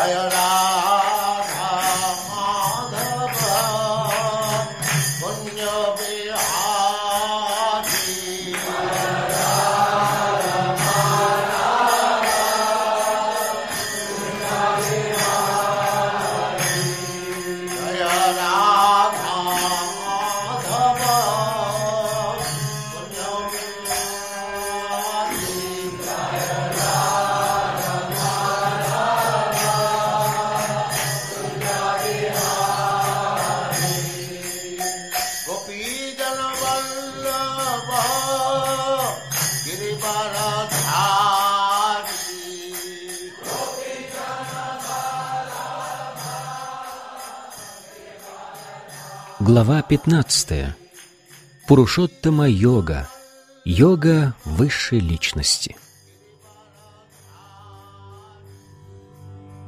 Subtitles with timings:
[0.00, 0.79] Jaya Ram.
[49.60, 50.74] Глава 15.
[51.68, 53.08] Пурушоттама йога.
[53.66, 55.76] Йога высшей личности.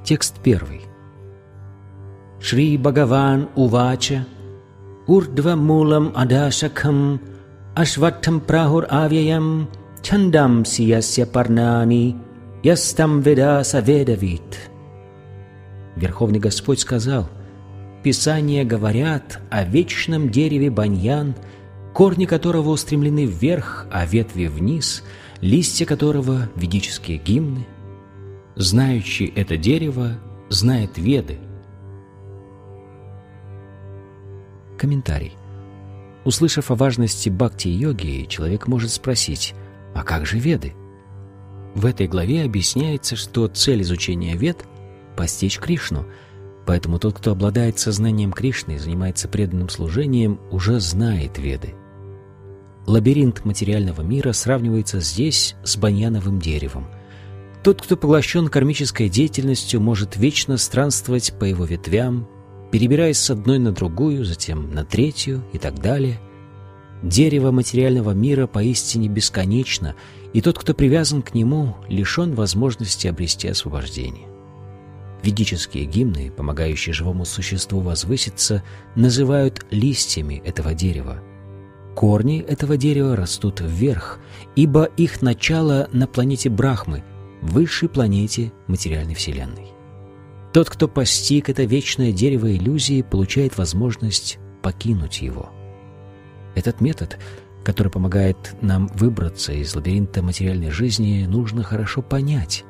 [0.03, 0.81] Текст первый.
[2.41, 4.25] Шри Бхагаван Увача
[5.07, 7.21] Урдва Мулам Адашакам
[7.77, 9.69] Ашваттам Прахур Авьяям
[10.03, 12.17] Чандам Сиясya Парнани
[12.63, 14.71] Ястам Ведаса Ведавит.
[15.97, 17.29] Верховный Господь сказал–
[18.03, 21.37] Писания говорят о вечном дереве баньян,
[21.95, 25.05] корни которого устремлены вверх, а ветви вниз,
[25.41, 27.65] листья которого— ведические гимны.
[28.57, 31.39] Знающий это дерево знает веды.
[34.77, 35.35] Комментарий.
[36.25, 39.55] Услышав о важности бхакти-йоги, человек может спросить,
[39.95, 40.75] а как же веды?
[41.77, 44.65] В этой главе объясняется, что цель изучения вед—
[45.17, 46.05] постичь Кришну—
[46.67, 51.75] Поэтому тот, кто обладает сознанием Кришны и занимается преданным служением, уже знает Веды.
[52.87, 56.87] Лабиринт материального мира сравнивается здесь с баньяновым деревом.
[57.63, 62.29] Тот, кто поглощен кармической деятельностью, может вечно странствовать по его ветвям,
[62.73, 66.19] перебираясь с одной на другую, затем на третью и так далее.
[67.03, 69.95] Дерево материального мира поистине бесконечно,
[70.33, 74.32] и тот, кто привязан к нему, лишен возможности обрести освобождение.
[75.23, 78.63] Ведические гимны, помогающие живому существу возвыситься,
[78.97, 81.23] называют листьями этого дерева.
[81.95, 84.19] Корни этого дерева растут вверх,
[84.57, 87.05] ибо их начало на планете Брахмы,
[87.41, 89.73] высшей планете материальной Вселенной.
[90.53, 95.51] Тот, кто постиг это вечное дерево иллюзии, получает возможность покинуть его.
[96.55, 97.19] Этот метод,
[97.65, 102.65] который помогает нам выбраться из лабиринта материальной жизни, нужно хорошо понять.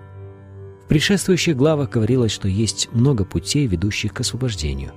[0.93, 4.93] Предшествующих главах говорилось, что есть много путей, ведущих к освобождению.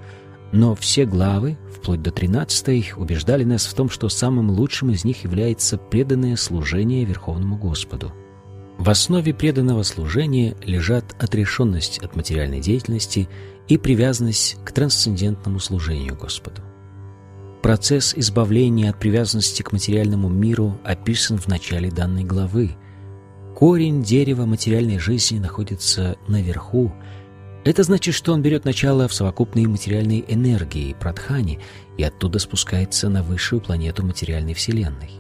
[0.51, 5.23] Но все главы, вплоть до 13 убеждали нас в том, что самым лучшим из них
[5.23, 8.11] является преданное служение Верховному Господу.
[8.77, 13.29] В основе преданного служения лежат отрешенность от материальной деятельности
[13.69, 16.61] и привязанность к трансцендентному служению Господу.
[17.61, 22.75] Процесс избавления от привязанности к материальному миру описан в начале данной главы.
[23.55, 26.91] Корень дерева материальной жизни находится наверху.
[27.63, 31.59] Это значит, что он берет начало в совокупной материальной энергии, прадхане,
[31.97, 35.11] и оттуда спускается на высшую планету материальной Вселенной.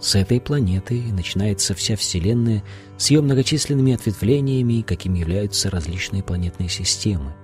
[0.00, 2.64] С этой планеты начинается вся Вселенная
[2.96, 7.34] с ее многочисленными ответвлениями, какими являются различные планетные системы.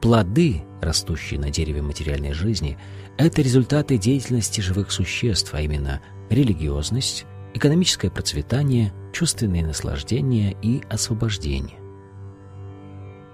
[0.00, 2.78] Плоды, растущие на дереве материальной жизни,
[3.16, 6.00] это результаты деятельности живых существ, а именно
[6.30, 11.78] религиозность, экономическое процветание, чувственные наслаждения и освобождение.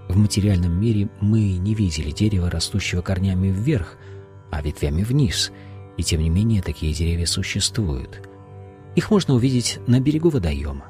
[0.09, 3.97] В материальном мире мы не видели дерева, растущего корнями вверх,
[4.51, 5.51] а ветвями вниз,
[5.97, 8.27] и тем не менее такие деревья существуют.
[8.95, 10.85] Их можно увидеть на берегу водоема.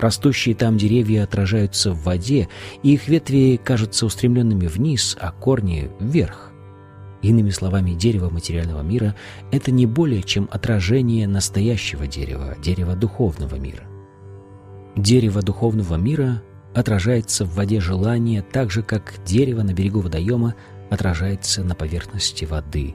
[0.00, 2.48] Растущие там деревья отражаются в воде,
[2.82, 6.47] и их ветви кажутся устремленными вниз, а корни— вверх.
[7.22, 9.14] Иными словами, дерево материального мира—
[9.50, 13.84] это не более чем отражение настоящего дерева, дерева духовного мира.
[14.96, 16.42] Дерево духовного мира
[16.74, 20.54] отражается в воде желания так же, как дерево на берегу водоема
[20.90, 22.94] отражается на поверхности воды.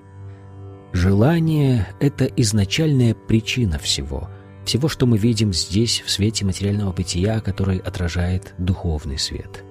[0.93, 4.29] Желание— это изначальная причина всего,
[4.63, 9.62] всего, что мы видим здесь в свете материального бытия, который отражает духовный свет.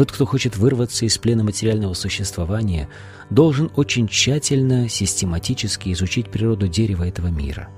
[0.00, 2.88] Тот, кто хочет вырваться из плена материального существования,
[3.28, 7.68] должен очень тщательно, систематически изучить природу дерева этого мира.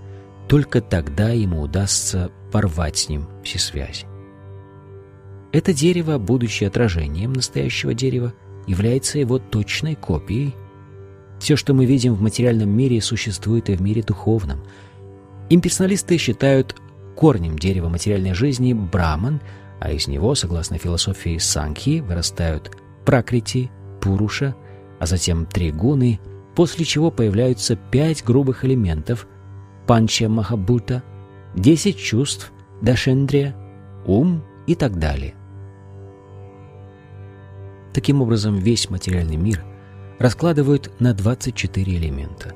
[0.46, 4.06] Только тогда ему удастся порвать с ним все связи.
[5.50, 8.32] Это дерево, будучи отражением настоящего дерева,
[8.68, 10.54] является его точной копией.
[11.40, 14.62] Все, что мы видим в материальном мире, существует и в мире духовном.
[15.50, 16.76] Имперсоналисты считают
[17.16, 19.40] корнем дерева материальной жизни Браман,
[19.82, 22.70] а из него, согласно философии Санхи, вырастают
[23.04, 23.68] Пракрити,
[24.00, 24.54] Пуруша,
[25.00, 26.20] а затем три гуны,
[26.54, 29.26] после чего появляются пять грубых элементов
[29.88, 31.02] Панча Махабута,
[31.56, 33.56] десять чувств, Дашендрия,
[34.06, 35.34] ум и так далее.
[37.92, 39.64] Таким образом, весь материальный мир
[40.20, 42.54] раскладывают на 24 элемента.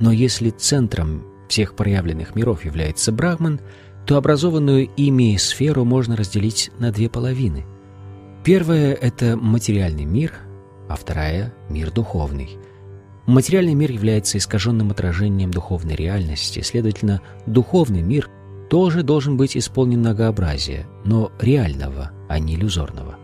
[0.00, 3.60] Но если центром всех проявленных миров является Брахман,
[4.06, 7.66] то образованную ими сферу можно разделить на две половины.
[8.44, 10.32] Первая— это материальный мир,
[10.88, 12.56] а вторая— мир духовный.
[13.26, 18.30] Материальный мир является искаженным отражением духовной реальности, следовательно, духовный мир
[18.70, 23.16] тоже должен быть исполнен многообразия, но реального, а не иллюзорного.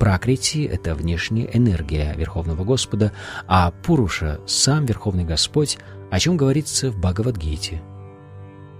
[0.00, 3.12] Пракрити— это внешняя энергия Верховного Господа,
[3.46, 5.78] а Пуруша— сам Верховный Господь,
[6.10, 7.82] о чем говорится в Бхагавадгите.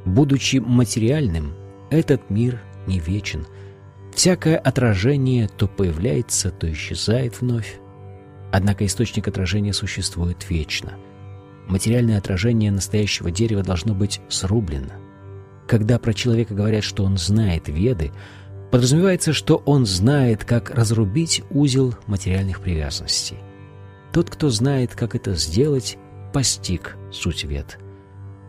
[0.05, 1.55] Будучи материальным,
[1.91, 3.47] этот мир не вечен.
[4.15, 7.79] Всякое отражение то появляется, то исчезает вновь.
[8.53, 10.95] Однако источник отражения существует вечно.
[11.69, 14.95] Материальное отражение настоящего дерева должно быть срублено.
[15.67, 18.11] Когда про человека говорят, что он знает веды—
[18.71, 23.39] Подразумевается, что он знает, как разрубить узел материальных привязанностей.
[24.12, 25.97] Тот, кто знает, как это сделать,
[26.35, 27.79] постиг суть вед.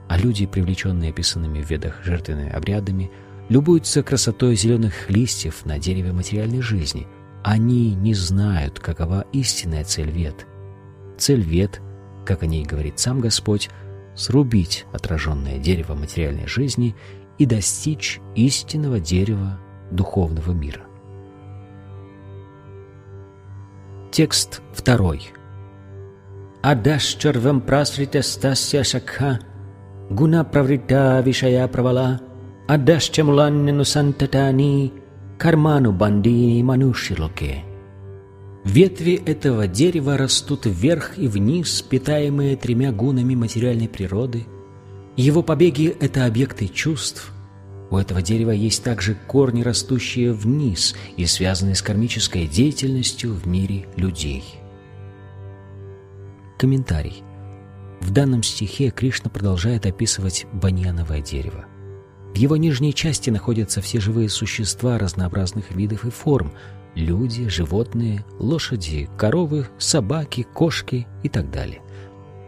[0.09, 3.11] А люди, привлеченные описанными в ведах жертвенными обрядами,
[3.47, 7.07] любуются красотой зеленых листьев на дереве материальной жизни.
[7.43, 10.47] Они не знают, какова истинная цель вед.
[11.17, 11.79] Цель вед,
[12.25, 13.69] как о ней говорит сам Господь,
[14.15, 16.95] срубить отраженное дерево материальной жизни
[17.37, 19.59] и достичь истинного дерева
[19.91, 20.81] духовного мира.
[24.11, 25.31] Текст второй.
[26.63, 29.39] Адашчарвам прасритастасya шакха
[30.09, 32.21] гуна праврита вишая правала
[32.67, 34.93] адашчамуланну сантатани
[35.37, 37.63] карману банди манушилоке.
[38.65, 44.45] Ветви этого дерева растут вверх и вниз, питаемые тремя гунами материальной природы.
[45.15, 47.33] Его побеги— это объекты чувств—
[47.91, 53.87] у этого дерева есть также корни, растущие вниз и связанные с кармической деятельностью в мире
[53.95, 54.43] людей.
[56.57, 57.23] Комментарий.
[58.01, 61.65] В данном стихе Кришна продолжает описывать баньяновое дерево.
[62.33, 66.53] В его нижней части находятся все живые существа разнообразных видов и форм–
[66.95, 71.81] люди, животные, лошади, коровы, собаки, кошки и так далее.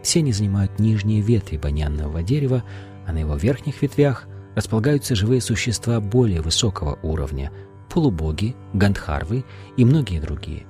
[0.02, 2.64] Все они занимают нижние ветви баньянного дерева,
[3.06, 7.52] а на его верхних ветвях располагаются живые существа более высокого уровня–
[7.90, 9.44] полубоги, гандхарвы
[9.76, 10.66] и многие другие.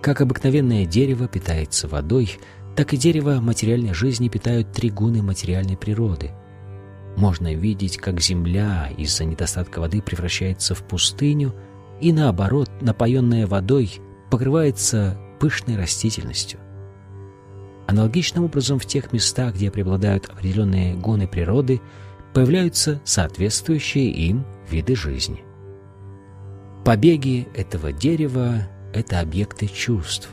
[0.00, 2.38] Как обыкновенное дерево питается водой,
[2.76, 6.30] так и дерево материальной жизни питают три гуны материальной природы.
[7.16, 11.54] Можно видеть, как земля из-за недостатка воды превращается в пустыню
[12.00, 14.00] и, наоборот, напоенная водой
[14.30, 16.60] покрывается пышной растительностью.
[17.86, 21.80] Аналогичным образом в тех местах, где преобладают определенные гуны природы–
[22.36, 25.42] появляются соответствующие им виды жизни.
[26.84, 30.28] Побеги этого дерева— это объекты чувств.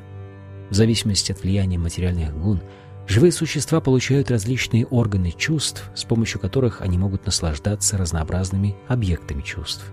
[0.73, 2.59] В зависимости от влияния материальных гун,
[3.07, 9.85] живые существа получают различные органы чувств, с помощью которых они могут наслаждаться разнообразными объектами чувств.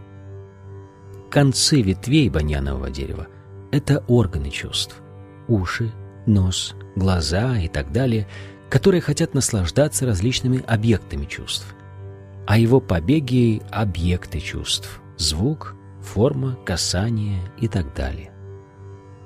[1.31, 3.29] Концы ветвей баньянового дерева—
[3.71, 4.97] это органы чувств.
[5.49, 5.93] Уши,
[6.27, 8.27] нос, глаза и так далее,
[8.71, 11.77] которые хотят наслаждаться различными объектами чувств
[12.47, 18.30] а его побеги— объекты чувств, звук, форма, касание и так далее.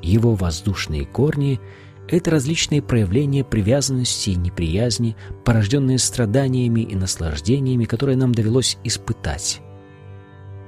[0.04, 1.61] Его воздушные корни—
[2.08, 9.62] это различные проявления привязанности и неприязни, порожденные страданиями и наслаждениями, которые нам довелось испытать.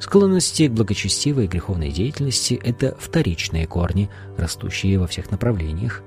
[0.00, 6.02] Склонности к благочестивой и греховной деятельности— это вторичные корни, растущие во всех направлениях.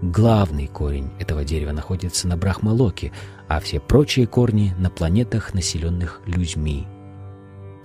[0.00, 3.12] Главный корень этого дерева находится на Брахмалоке,
[3.46, 6.86] а все прочие корни на планетах, населенных людьми.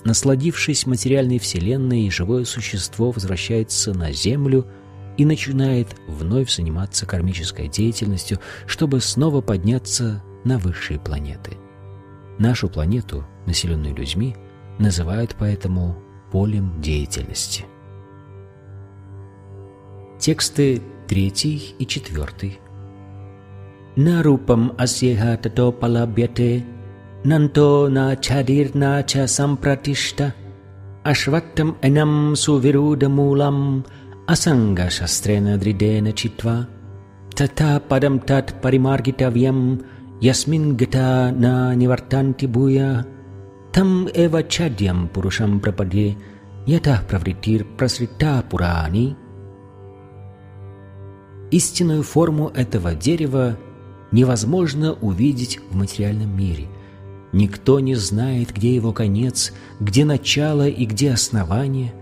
[0.06, 4.66] Насладившись материальной вселенной, живое существо возвращается на Землю
[5.18, 11.58] и начинает вновь заниматься кармической деятельностью, чтобы снова подняться на высшие планеты.
[12.38, 14.36] Нашу планету, населенную людьми,
[14.78, 16.02] называют поэтому
[16.32, 17.66] полем деятельности.
[20.20, 22.60] Тексты третий и четвертый.
[23.98, 26.64] Нарупам асьеха тато палабьяте
[27.24, 30.34] Nanto nacha dirnacha sampratishta
[31.04, 33.84] Ашваттам энам сувируда мулам
[34.26, 36.68] Асанга шастрена дридена читва
[37.36, 39.82] Тата падам тат паримаргитавьям
[40.22, 43.06] Ясмин гата на невартанти буя
[43.74, 46.16] Там эва чадьям пурушам прападе
[46.66, 49.18] Ята правритир просрита пурани
[51.52, 53.58] Истинную форму этого дерева
[54.14, 56.68] невозможно увидеть в материальном мире–
[57.32, 61.94] Никто не знает, где его конец, где начало и где основание.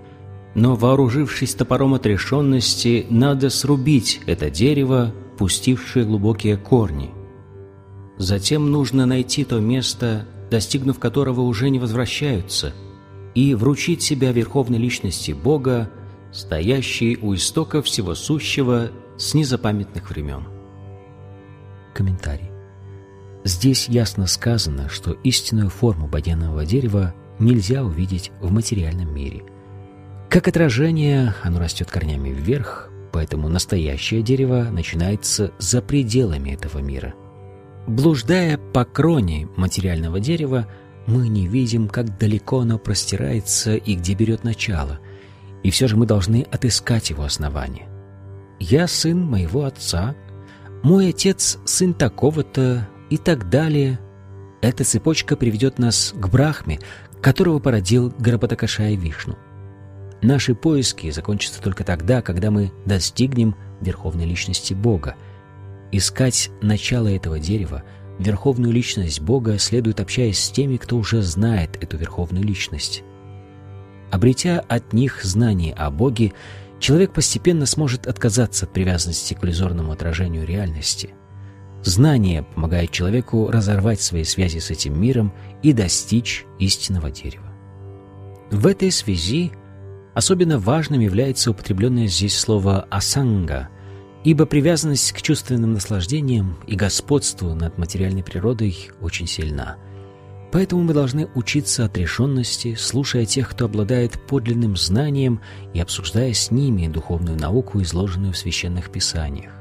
[0.56, 7.12] Но, вооружившись топором отрешенности, надо срубить это дерево, пустившее глубокие корни.
[8.18, 12.74] Затем нужно найти то место, достигнув которого уже не возвращаются,
[13.36, 15.92] и вручить себя верховной личности Бога,
[16.32, 20.46] стоящей у истока всего сущего с незапамятных времен.
[21.94, 22.57] Комментарий.
[23.48, 29.44] Здесь ясно сказано, что истинную форму бодяного дерева нельзя увидеть в материальном мире.
[30.30, 37.14] Как отражение, оно растет корнями вверх, поэтому настоящее дерево начинается за пределами этого мира–
[37.88, 40.68] Блуждая по кроне материального дерева,
[41.06, 45.00] мы не видим, как далеко оно простирается и где берет начало,
[45.64, 47.88] и все же мы должны отыскать его основание.
[48.60, 50.16] «Я сын моего отца»,
[50.84, 54.00] «Мой отец– сын такого-то» и так далее.
[54.62, 56.80] Эта цепочка приведет нас к Брахме,
[57.22, 59.38] которого породил Гарапатакашая Вишну.
[60.22, 65.16] Наши поиски закончатся только тогда, когда мы достигнем верховной личности Бога–
[65.92, 67.84] Искать начало этого дерева,
[68.20, 73.04] верховную личность Бога, следует общаясь с теми, кто уже знает эту верховную личность.
[74.12, 76.34] Обретя от них знание о Боге,
[76.80, 81.14] человек постепенно сможет отказаться от привязанности к иллюзорному отражению реальности.
[81.88, 85.32] Знание помогает человеку разорвать свои связи с этим миром
[85.64, 87.46] и достичь истинного дерева.
[88.52, 89.54] В этой связи
[90.14, 93.70] особенно важным является употребленное здесь слово «асанга»,
[94.26, 99.78] ибо привязанность к чувственным наслаждениям и господству над материальной природой очень сильна.
[100.52, 105.40] Поэтому мы должны учиться отрешенности, слушая тех, кто обладает подлинным знанием
[105.74, 109.57] и обсуждая с ними духовную науку, изложенную в священных писаниях.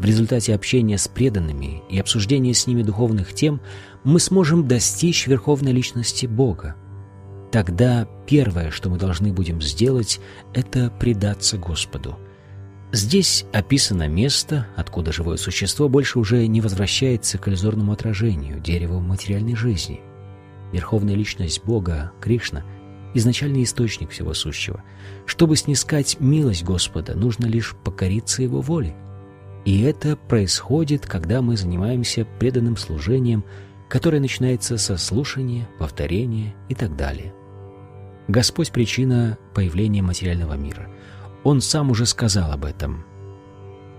[0.00, 3.60] В результате общения с преданными и обсуждения с ними духовных тем
[4.02, 6.74] мы сможем достичь верховной личности Бога.
[7.52, 10.18] Тогда первое, что мы должны будем сделать,
[10.54, 12.18] это предаться Господу–
[12.92, 19.54] Здесь описано место, откуда живое существо больше уже не возвращается к иллюзорному отражению, дереву материальной
[19.54, 20.00] жизни.
[20.72, 22.64] Верховная личность Бога, Кришна,
[23.14, 24.82] изначальный источник всего сущего.
[25.24, 28.96] Чтобы снискать милость Господа, нужно лишь покориться Его воле.
[29.64, 33.44] И это происходит, когда мы занимаемся преданным служением,
[33.88, 37.34] которое начинается со слушания, повторения и так далее.
[38.28, 40.88] Господь– причина появления материального мира–
[41.42, 43.04] он сам уже сказал об этом.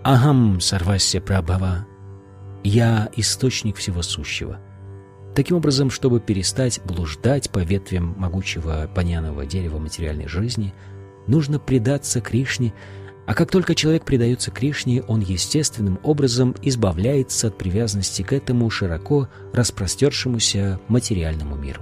[0.03, 1.87] «Ахам сарвасya прабхава»—
[2.63, 4.59] «Я источник всего сущего».
[5.35, 10.73] Таким образом, чтобы перестать блуждать по ветвям могучего паняного дерева материальной жизни,
[11.25, 12.73] нужно предаться Кришне,
[13.27, 19.29] а как только человек предается Кришне, он естественным образом избавляется от привязанности к этому широко
[19.53, 21.81] распростершемуся материальному миру.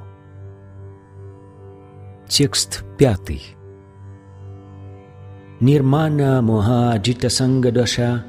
[2.28, 3.56] Текст пятый.
[5.60, 8.24] Nirmana moha jita sangadasha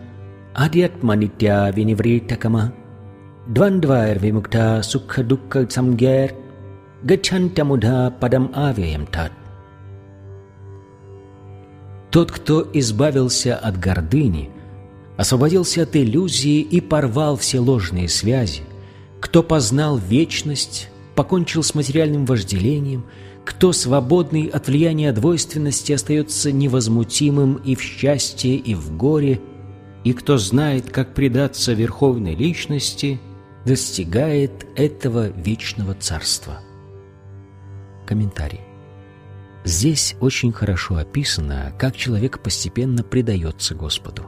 [0.54, 2.72] adhyatmanitya vinivritakama
[3.46, 6.34] dvandvair vimukta sukha dukkha samgyer
[7.04, 9.39] gachantamudha падам авиям тат.
[12.10, 14.50] Тот, кто избавился от гордыни,
[15.16, 18.62] освободился от иллюзии и порвал все ложные связи,
[19.20, 23.04] кто познал вечность, покончил с материальным вожделением–
[23.44, 29.40] кто свободный от влияния двойственности остается невозмутимым и в счастье, и в горе,
[30.04, 33.20] и кто знает, как предаться верховной личности,
[33.66, 36.60] достигает этого вечного царства.
[38.06, 38.69] Комментарий.
[39.64, 44.26] Здесь очень хорошо описано, как человек постепенно предается Господу.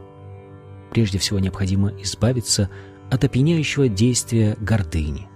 [0.90, 2.68] Прежде всего необходимо избавиться
[3.10, 5.28] от опьяняющего действия гордыни.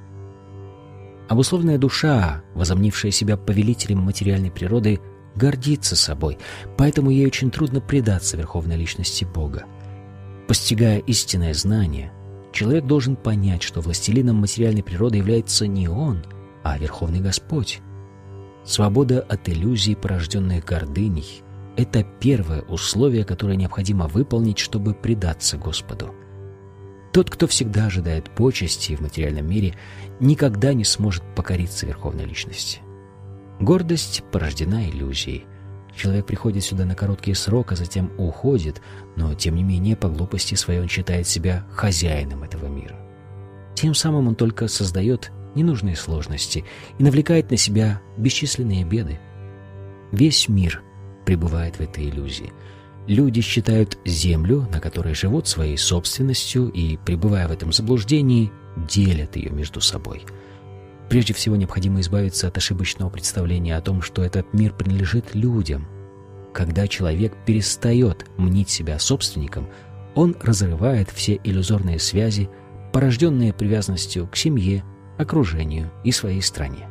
[1.29, 5.01] Обусловленная душа, возомнившая себя повелителем материальной природы,
[5.35, 6.39] гордится собой,
[6.77, 9.65] поэтому ей очень трудно предаться верховной личности Бога.
[10.47, 12.13] Постигая истинное знание,
[12.53, 16.25] человек должен понять, что властелином материальной природы является не он,
[16.63, 17.81] а Верховный Господь.
[18.67, 21.43] Свобода от иллюзий, порожденных гордыней,
[21.77, 26.13] это первое условие, которое необходимо выполнить, чтобы предаться Господу.
[27.13, 29.75] Тот, кто всегда ожидает почести в материальном мире,
[30.19, 32.81] никогда не сможет покориться верховной личности.
[33.61, 35.45] Гордость порождена иллюзией.
[35.97, 38.83] Человек приходит сюда на короткий срок, а затем уходит,
[39.15, 42.97] но, тем не менее, по глупости своей он считает себя хозяином этого мира.
[43.75, 46.65] Тем самым он только создает ненужные сложности
[46.99, 49.19] и навлекает на себя бесчисленные беды.
[50.13, 50.83] Весь мир
[51.25, 52.53] пребывает в этой иллюзии.
[53.09, 59.51] Люди считают землю, на которой живут своей собственностью, и, пребывая в этом заблуждении, делят ее
[59.51, 60.23] между собой.
[61.09, 65.87] Прежде всего необходимо избавиться от ошибочного представления о том, что этот мир принадлежит людям.
[66.53, 69.69] Когда человек перестает мнить себя собственником,
[70.17, 72.49] он разрывает все иллюзорные связи,
[72.93, 74.83] порожденные привязанностью к семье,
[75.19, 76.89] окружению и своей стране.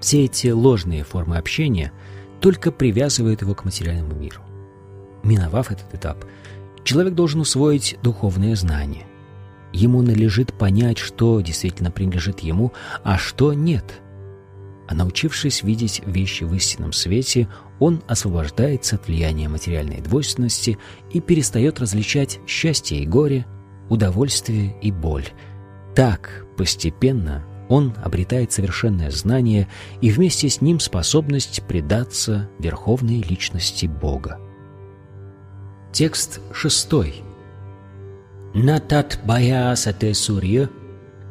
[0.00, 1.92] Все эти ложные формы общения
[2.40, 4.40] только привязывают его к материальному миру.
[5.22, 6.24] Миновав этот этап,
[6.84, 9.06] человек должен усвоить духовные знания.
[9.72, 12.72] Ему належит понять, что действительно принадлежит ему,
[13.04, 14.00] а что нет.
[14.88, 20.78] А научившись видеть вещи в истинном свете, он освобождается от влияния материальной двойственности
[21.12, 23.46] и перестает различать счастье и горе,
[23.88, 25.28] удовольствие и боль.
[25.94, 29.68] Так, постепенно, он обретает совершенное знание
[30.00, 34.38] и вместе с ним способность предаться верховной личности Бога.
[35.92, 37.22] Текст шестой.
[38.54, 40.68] Натат бая сате сурья,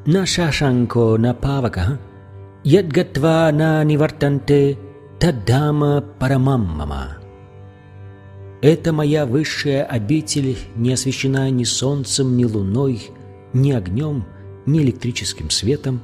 [0.05, 1.99] на шашанко на павака,
[2.63, 4.77] ядгатва на нивартанте,
[5.19, 7.17] тадама парамаммама.
[8.61, 13.09] Это моя высшая обитель не освещена ни солнцем, ни луной,
[13.53, 14.25] ни огнем—
[14.71, 16.01] ни электрическим светом.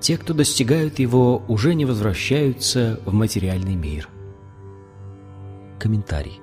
[0.00, 4.08] Те, кто достигают его, уже не возвращаются в материальный мир.
[5.78, 6.40] Комментарий.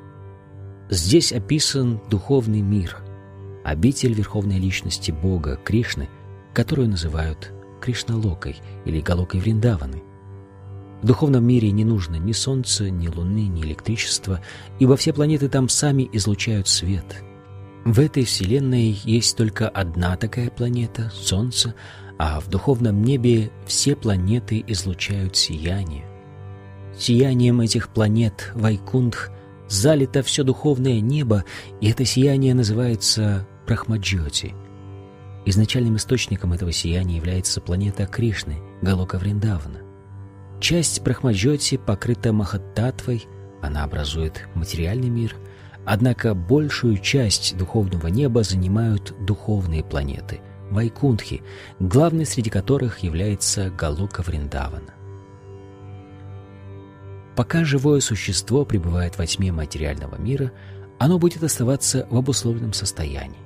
[0.89, 2.97] Здесь описан духовный мир–
[3.67, 6.07] обитель Верховной Личности Бога Кришны,
[6.53, 10.01] которую называют Кришналокой или Галокой Вриндаваны.
[11.01, 14.41] В духовном мире не нужно ни солнца, ни луны, ни электричества,
[14.79, 17.23] ибо все планеты там сами излучают свет.
[17.87, 21.73] В этой вселенной есть только одна такая планета— Солнце,
[22.19, 26.03] а в духовном небе все планеты излучают сияние.
[26.99, 29.31] Сиянием этих планет Вайкундх
[29.69, 31.45] залито все духовное небо,
[31.79, 34.53] и это сияние называется Брахмаджоти.
[35.45, 39.79] Изначальным источником этого сияния является планета Кришны, Галока Вриндавана.
[40.59, 43.25] Часть Брахмаджоти покрыта Махаттатвой,
[43.61, 45.37] она образует материальный мир,
[45.87, 51.43] однако большую часть духовного неба занимают духовные планеты– Вайкунтхи,
[51.79, 54.93] главной среди которых является Галока Вриндавана.
[57.37, 60.51] Пока живое существо пребывает во тьме материального мира,
[60.99, 63.39] оно будет оставаться в обусловленном состоянии.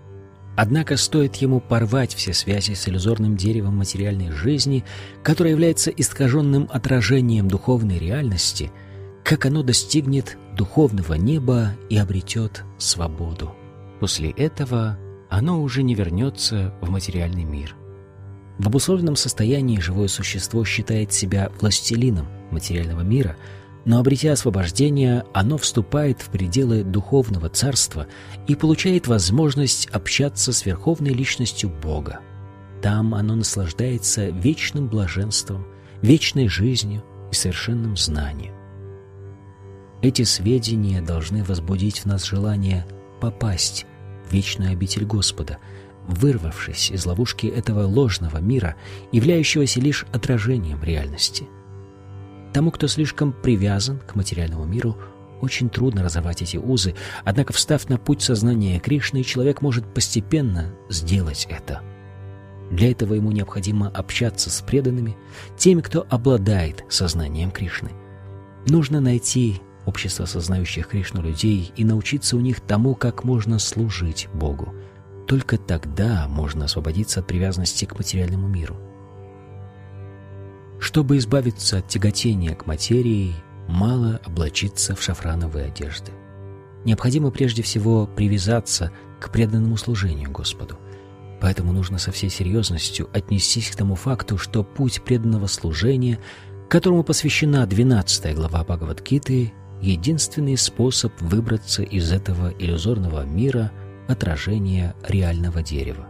[0.58, 4.84] Однако стоит ему порвать все связи с иллюзорным деревом материальной жизни,
[5.22, 8.72] которое является искаженным отражением духовной реальности,
[9.24, 13.56] как оно достигнет духовного неба и обретет свободу.
[14.00, 14.98] После этого
[15.30, 17.76] оно уже не вернется в материальный мир.
[18.58, 23.36] В обусловленном состоянии живое существо считает себя властелином материального мира–
[23.86, 28.08] но обретя освобождение, оно вступает в пределы духовного царства
[28.48, 32.20] и получает возможность общаться с верховной личностью Бога.
[32.82, 35.66] Там оно наслаждается вечным блаженством,
[36.02, 38.54] вечной жизнью и совершенным знанием.
[40.02, 42.86] Эти сведения должны возбудить в нас желание
[43.20, 43.86] попасть
[44.28, 45.60] в вечную обитель Господа,
[46.08, 48.76] вырвавшись из ловушки этого ложного мира,
[49.12, 51.48] являющегося лишь отражением реальности–
[52.54, 54.98] Тому, кто слишком привязан к материальному миру,
[55.42, 61.48] очень трудно разорвать эти узы, однако, встав на путь сознания Кришны, человек может постепенно сделать
[61.50, 61.82] это.
[62.70, 65.18] Для этого ему необходимо общаться с преданными,
[65.58, 67.92] теми, кто обладает сознанием Кришны.
[68.68, 74.74] Нужно найти общество сознающих Кришну людей и научиться у них тому, как можно служить Богу.
[75.28, 78.76] Только тогда можно освободиться от привязанности к материальному миру.
[80.80, 83.34] Чтобы избавиться от тяготения к материи,
[83.68, 86.12] мало облачиться в шафрановые одежды.
[86.84, 90.80] Необходимо прежде всего привязаться к преданному служению Господу.
[91.40, 96.20] Поэтому нужно со всей серьезностью отнестись к тому факту, что путь преданного служения,
[96.70, 103.72] которому посвящена 12 глава Бхагавадгиты, единственный способ выбраться из этого иллюзорного мира
[104.08, 106.08] отражения реального дерева.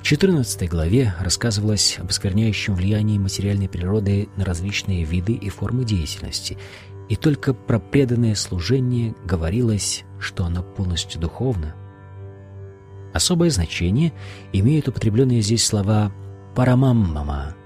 [0.00, 6.56] В 14 главе рассказывалось об оскверняющем влиянии материальной природы на различные виды и формы деятельности,
[7.08, 11.74] и только про преданное служение говорилось, что оно полностью духовно.
[13.12, 14.12] Особое значение
[14.52, 16.12] имеют употребленные здесь слова
[16.54, 17.57] «парамаммама».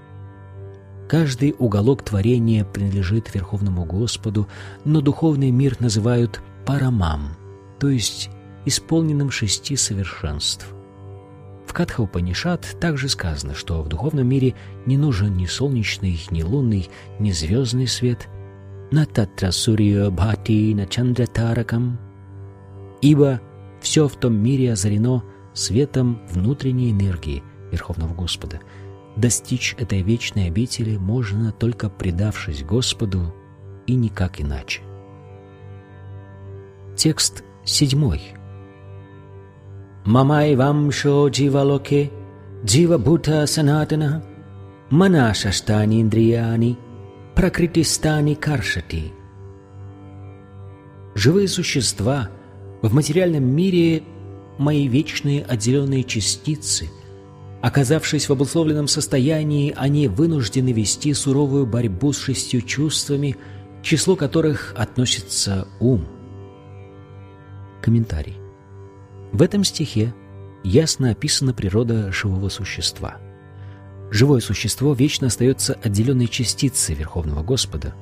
[1.13, 4.47] Каждый уголок творения принадлежит Верховному Господу,
[4.83, 7.35] но духовный мир называют «парамам»,
[7.79, 8.31] то есть
[8.65, 10.73] исполненным шести совершенств–
[11.67, 14.55] В Катха Упанишат также сказано, что в духовном мире
[14.87, 18.27] не нужен ни солнечный, ни лунный, ни звездный свет.
[18.89, 21.99] На татра сурья бхати на чандра таракам.
[23.03, 23.39] Ибо
[23.81, 25.23] все в том мире озарено
[25.53, 28.61] светом внутренней энергии Верховного Господа.
[29.15, 33.33] Достичь этой вечной обители можно только предавшись Господу
[33.85, 34.81] и никак иначе.
[36.95, 38.21] Текст седьмой.
[40.05, 42.11] Мамай вамшо дживалоке
[42.65, 44.23] дживабута санатана
[44.89, 46.77] мана шаштани индрияни
[47.35, 49.11] пракритистани каршати.
[51.15, 52.29] Живые существа
[52.81, 54.03] в материальном мире–
[54.57, 56.89] мои вечные отделенные частицы.
[57.63, 63.37] Оказавшись в обусловленном состоянии, они вынуждены вести суровую борьбу с шестью чувствами,
[63.79, 66.05] к числу которых относится ум.
[67.81, 68.35] Комментарий.
[69.31, 70.13] В этом стихе
[70.65, 73.15] ясно описана природа живого существа.
[74.11, 77.95] Живое существо вечно остается отделенной частицей Верховного Господа.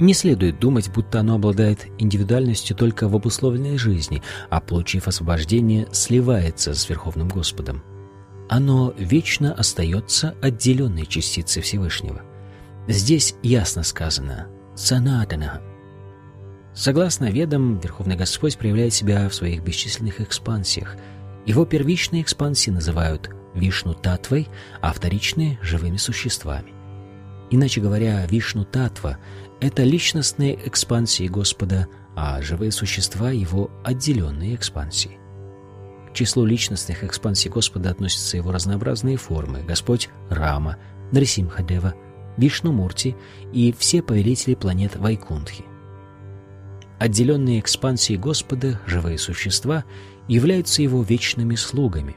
[0.00, 6.74] Не следует думать, будто оно обладает индивидуальностью только в обусловленной жизни, а, получив освобождение, сливается
[6.74, 7.84] с Верховным Господом.
[8.48, 12.22] Оно вечно остается отделенной частицей Всевышнего.
[12.88, 15.60] Здесь ясно сказано «санатана»,
[16.76, 20.94] Согласно ведам, Верховный Господь проявляет себя в своих бесчисленных экспансиях.
[21.46, 24.46] Его первичные экспансии называют Вишну Татвой,
[24.82, 26.74] а вторичные– живыми существами.
[27.50, 29.16] Иначе говоря, Вишну Татва–
[29.60, 35.18] это личностные экспансии Господа, а живые существа– его отделенные экспансии.
[36.16, 40.78] К числу личностных экспансий Господа относятся его разнообразные формы– Господь Рама,
[41.12, 41.94] Нарисимхадева,
[42.38, 43.14] Вишну Мурти
[43.52, 45.66] и все повелители планет Вайкунтхи–
[46.98, 49.84] Отделенные экспансией Господа, живые существа,
[50.26, 52.16] являются Его вечными слугами.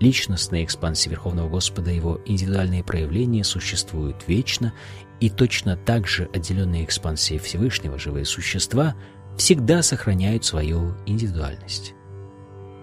[0.00, 4.74] Личностные экспансии Верховного Господа, Его индивидуальные проявления существуют вечно,
[5.18, 8.94] и точно так же отделенные экспансии Всевышнего, живые существа,
[9.38, 11.94] всегда сохраняют свою индивидуальность.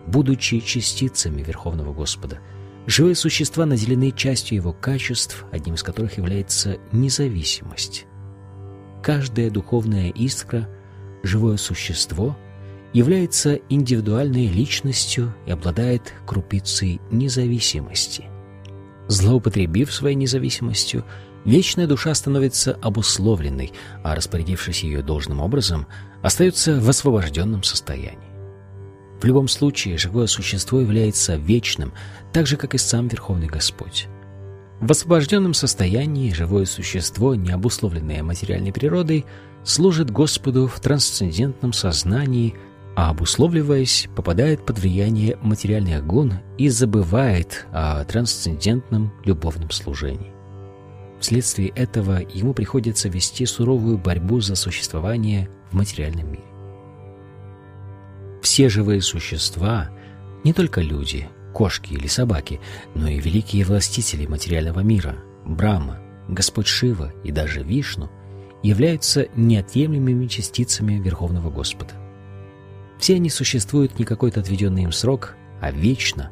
[0.08, 2.40] Будучи частицами Верховного Господа,
[2.86, 8.06] живые существа наделены частью Его качеств, одним из которых является независимость.
[9.02, 10.70] Каждая духовная искра–
[11.26, 12.38] живое существо
[12.94, 18.26] является индивидуальной личностью и обладает крупицей независимости.
[19.08, 21.04] Злоупотребив своей независимостью,
[21.44, 25.88] вечная душа становится обусловленной, а распорядившись ее должным образом,
[26.22, 28.35] остается в освобожденном состоянии.
[29.20, 31.94] В любом случае, живое существо является вечным,
[32.34, 34.08] так же, как и сам Верховный Господь.
[34.82, 39.26] В освобожденном состоянии живое существо, не обусловленное материальной природой,
[39.64, 42.56] служит Господу в трансцендентном сознании,
[42.96, 50.32] а обусловливаясь, попадает под влияние материальных гун и забывает о трансцендентном любовном служении.
[51.20, 56.55] Вследствие этого ему приходится вести суровую борьбу за существование в материальном мире.
[58.46, 59.90] Все живые существа,
[60.44, 62.62] не только люди, кошки или собаки,
[62.94, 68.08] но и великие властители материального мира, Брахма, Господь Шива и даже Вишну–
[68.62, 71.96] являются неотъемлемыми частицами Верховного Господа.
[73.00, 76.30] Все они существуют не какой-то отведенный им срок, а вечно.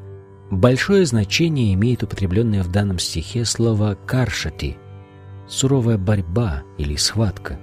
[0.51, 4.77] Большое значение имеет употребленное в данном стихе слово «каршати»—
[5.47, 7.59] суровая борьба или схватка.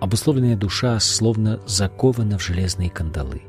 [0.00, 3.42] Обусловленная душа словно закована в железные кандалы.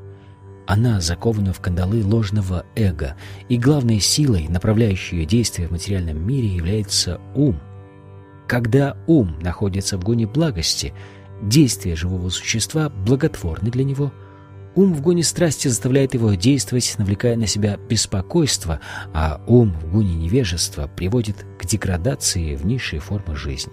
[0.68, 3.16] Она закована в кандалы ложного эго,
[3.50, 7.60] и главной силой, направляющей ее действия в материальном мире, является ум—
[8.52, 10.94] когда ум находится в гоне благости,
[11.42, 14.12] действия живого существа благотворны для него.
[14.76, 18.82] Ум в гоне страсти заставляет его действовать, навлекая на себя беспокойство,
[19.14, 23.72] а ум в гоне невежества приводит к деградации в низшие формы жизни.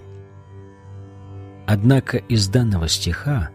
[1.68, 3.50] Однако из данного стиха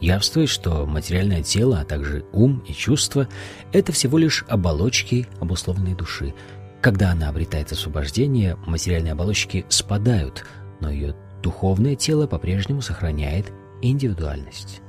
[0.00, 3.26] явствует, что материальное тело, а также ум и чувства–
[3.72, 6.34] это всего лишь оболочки обусловленной души.
[6.80, 10.44] Когда она обретает освобождение, материальные оболочки спадают–
[10.84, 14.80] но ее духовное тело по-прежнему сохраняет индивидуальность.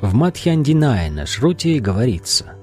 [0.00, 2.54] В Мадхьяндинайна Шрути говорится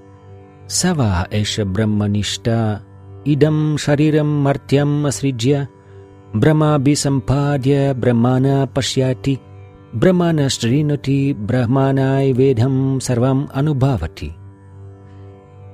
[0.67, 2.81] «Сава эша брамманишта
[3.25, 5.67] идам шарирам мартям асриджья
[6.33, 9.41] брама бисампадья брамана пашьяти
[9.95, 14.33] брамана шринути брахманай ведхам сарвам анубавати».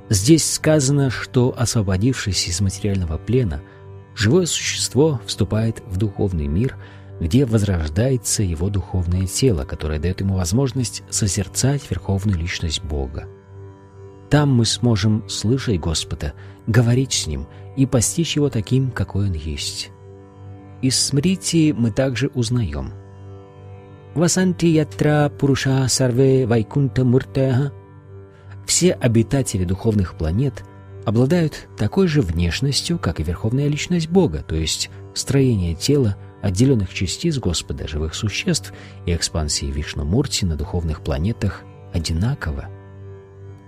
[0.10, 3.62] Здесь сказано, что, освободившись из материального плена,
[4.16, 6.78] живое существо вступает в духовный мир–
[7.22, 13.28] где возрождается его духовное тело, которое дает ему возможность созерцать верховную личность Бога.
[14.32, 16.34] Там мы сможем слышать Господа,
[16.66, 17.46] говорить с Ним
[17.78, 19.92] и постичь Его таким, какой Он есть.
[20.82, 22.92] Из смрити мы также узнаем.
[24.13, 27.71] «Васанти ятра пуруша сарве вайкунта муртеха»
[28.65, 30.63] Все обитатели духовных планет
[31.06, 37.38] обладают такой же внешностью, как и верховная личность Бога, то есть строение тела, отделенных частиц
[37.38, 38.74] Господа, живых существ
[39.06, 42.69] и экспансии Вишну-Мурти на духовных планетах одинаково.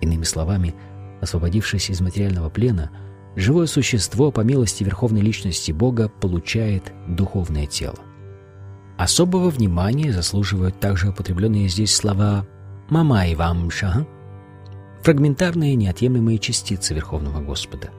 [0.02, 0.76] Иными словами,
[1.22, 2.92] освободившись из материального плена,
[3.36, 8.00] живое существо по милости Верховной Личности Бога получает духовное тело.
[8.98, 12.46] Особого внимания заслуживают также употребленные здесь слова
[12.90, 14.06] «мамай вамша»—
[15.02, 17.90] фрагментарные неотъемлемые частицы Верховного Господа.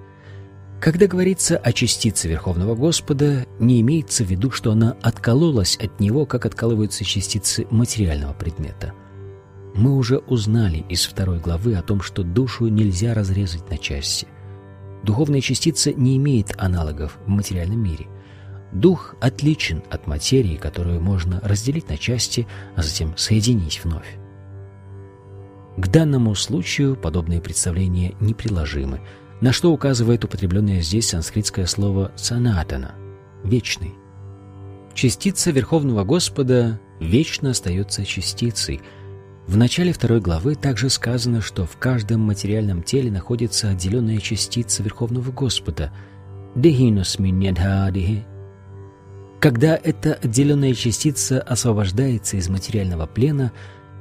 [0.81, 6.27] Когда говорится о частице Верховного Господа, не имеется в виду, что она откололась от Него,
[6.27, 8.93] как откалываются частицы материального предмета—
[9.75, 14.29] мы уже узнали из второй главы о том, что душу нельзя разрезать на части.
[15.03, 18.07] Духовная частица не имеет аналогов в материальном мире.
[18.75, 24.19] Дух отличен от материи, которую можно разделить на части, а затем соединить вновь.
[25.77, 29.01] К данному случаю подобные представления неприложимы,
[29.41, 32.95] на что указывает употребленное здесь санскритское слово «санатана»—
[33.45, 33.95] «вечный».
[34.95, 38.81] Частица Верховного Господа вечно остается частицей—
[39.47, 45.31] в начале второй главы также сказано, что в каждом материальном теле находится отделенная частица Верховного
[45.33, 45.93] Господа
[49.41, 53.53] Когда эта отделенная частица освобождается из материального плена,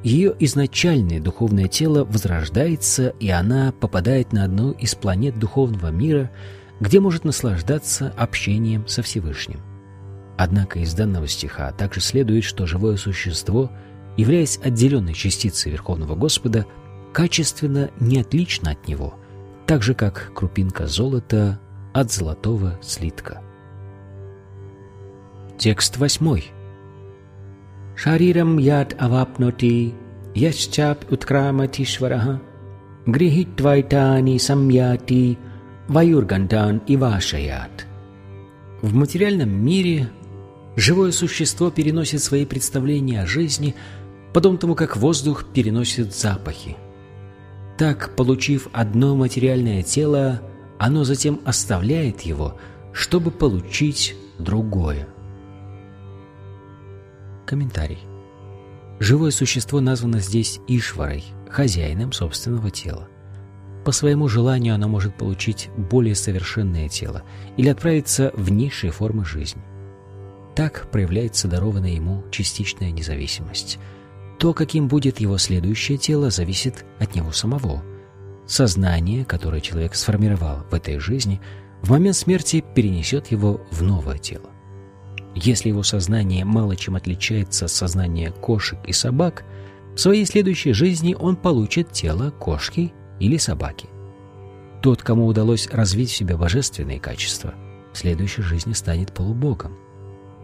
[0.04, 6.32] ее изначальное духовное тело возрождается, и она попадает на одну из планет духовного мира,
[6.80, 9.62] где может наслаждаться общением со Всевышним.
[10.38, 13.70] Однако из данного стиха также следует, что живое существо–
[14.18, 16.66] являясь отделенной частицей Верховного Господа,
[17.14, 19.16] качественно не отлична от Него,
[19.66, 21.60] так же, как крупинка золота
[21.94, 23.43] от золотого слитка.
[25.64, 26.52] Текст восьмой.
[27.96, 29.94] Шарирам яд авапноти
[30.36, 32.42] ящап уткраматишвараха
[33.06, 35.38] грихитвайтани самьяти
[35.88, 37.88] ваюргантан ивашаят.
[38.82, 40.10] В материальном мире
[40.76, 43.74] живое существо переносит свои представления о жизни–
[44.34, 46.76] подобно тому, как воздух переносит запахи.
[47.78, 50.42] Так, получив одно материальное тело,
[50.78, 52.58] оно затем оставляет его,
[52.92, 55.08] чтобы получить другое.
[57.54, 58.00] Комментарий.
[59.00, 63.08] Живое существо названо здесь Ишварой, хозяином собственного тела.
[63.86, 67.22] По своему желанию оно может получить более совершенное тело
[67.56, 69.62] или отправиться в низшие формы жизни.
[70.56, 73.78] Так проявляется дарованная ему частичная независимость–
[74.40, 77.84] то, каким будет его следующее тело, зависит от него самого.
[78.48, 81.40] Сознание, которое человек сформировал в этой жизни,
[81.84, 84.50] в момент смерти перенесет его в новое тело.
[85.36, 89.44] Если его сознание мало чем отличается от сознания кошек и собак,
[89.96, 93.90] в своей следующей жизни он получит тело кошки или собаки.
[94.82, 97.54] Тот, кому удалось развить в себе божественные качества,
[97.94, 99.78] в следующей жизни станет полубогом.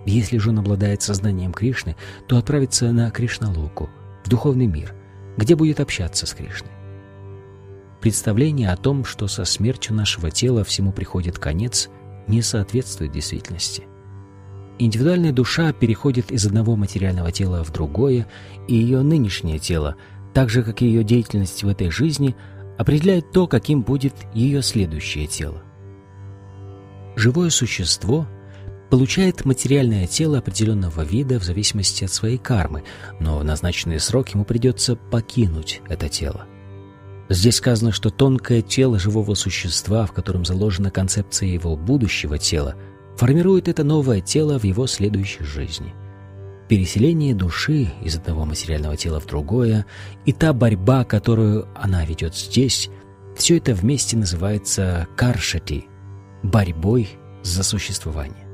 [0.06, 1.96] Если же он обладает сознанием Кришны,
[2.28, 3.90] то отправится на Кришналоку,
[4.24, 4.94] в духовный мир,
[5.38, 6.72] где будет общаться с Кришной.
[8.02, 11.90] Представление о том, что со смертью нашего тела всему приходит конец,
[12.28, 13.84] не соответствует действительности.
[14.80, 18.28] Индивидуальная душа переходит из одного материального тела в другое,
[18.68, 19.96] и ее нынешнее тело,
[20.34, 22.36] так же как и ее деятельность в этой жизни,
[22.78, 25.62] определяет то, каким будет ее следующее тело.
[27.16, 28.26] Живое существо—
[28.90, 32.84] получает материальное тело определенного вида в зависимости от своей кармы,
[33.20, 36.46] но в назначенный срок ему придется покинуть это тело.
[37.30, 42.76] Здесь сказано, что тонкое тело живого существа, в котором заложена концепция его будущего тела,
[43.20, 45.94] формирует это новое тело в его следующей жизни.
[46.70, 49.86] Переселение души из одного материального тела в другое
[50.26, 52.90] и та борьба, которую она ведет здесь,
[53.36, 55.86] все это вместе называется каршати–
[56.44, 57.10] борьбой
[57.44, 58.48] за существование.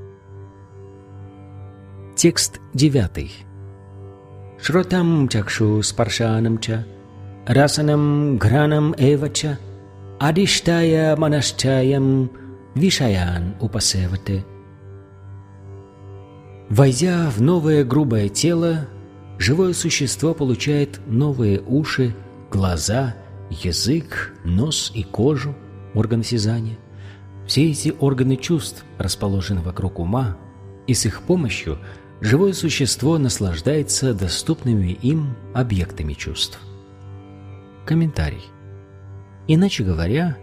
[2.15, 3.31] Текст девятый.
[4.59, 6.85] Шротам чакшу спаршанам ча,
[7.45, 9.59] расанам гранам эвача,
[10.19, 12.31] адиштая манашчаям
[12.73, 14.43] вишаян упасевате.
[16.69, 18.87] Войдя в новое грубое тело,
[19.37, 22.15] живое существо получает новые уши,
[22.51, 23.15] глаза,
[23.49, 25.55] язык, нос и кожу,
[25.93, 26.77] органы осязания.
[27.47, 30.37] Все эти органы чувств расположены вокруг ума,
[30.87, 31.79] и с их помощью–
[32.21, 36.59] живое существо наслаждается доступными им объектами чувств.
[37.85, 38.43] Комментарий.
[39.47, 40.37] Иначе говоря,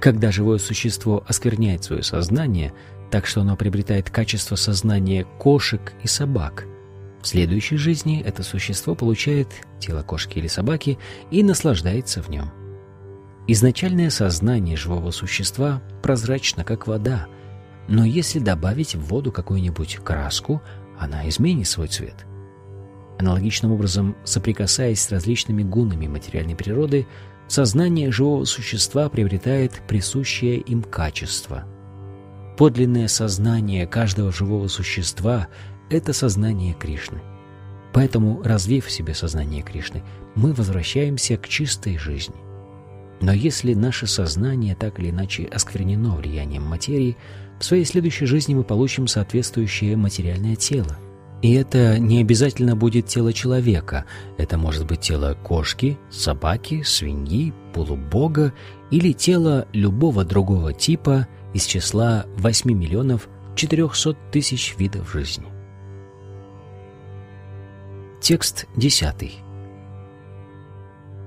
[0.00, 2.72] когда живое существо оскверняет свое сознание,
[3.10, 6.66] так что оно приобретает качество сознания кошек и собак,
[7.22, 9.48] в следующей жизни это существо получает
[9.80, 10.98] тело кошки или собаки
[11.30, 12.50] и наслаждается в нем.
[13.48, 17.26] Изначальное сознание живого существа прозрачно, как вода,
[17.88, 20.62] но если добавить в воду какую-нибудь краску,
[20.98, 22.26] она изменит свой цвет.
[23.18, 27.06] Аналогичным образом, соприкасаясь с различными гунами материальной природы,
[27.48, 31.64] сознание живого существа приобретает присущее им качество.
[32.58, 35.46] Подлинное сознание каждого живого существа–
[35.90, 37.20] это сознание Кришны.
[37.92, 40.02] Поэтому, развив в себе сознание Кришны,
[40.34, 42.34] мы возвращаемся к чистой жизни.
[43.20, 47.16] Но если наше сознание так или иначе осквернено влиянием материи,
[47.60, 50.98] в своей следующей жизни мы получим соответствующее материальное тело–
[51.40, 54.06] и это не обязательно будет тело человека.
[54.38, 58.52] Это может быть тело кошки, собаки, свиньи, полубога
[58.90, 65.46] или тело любого другого типа из числа 8 миллионов 400 тысяч видов жизни.
[68.20, 69.38] Текст 10.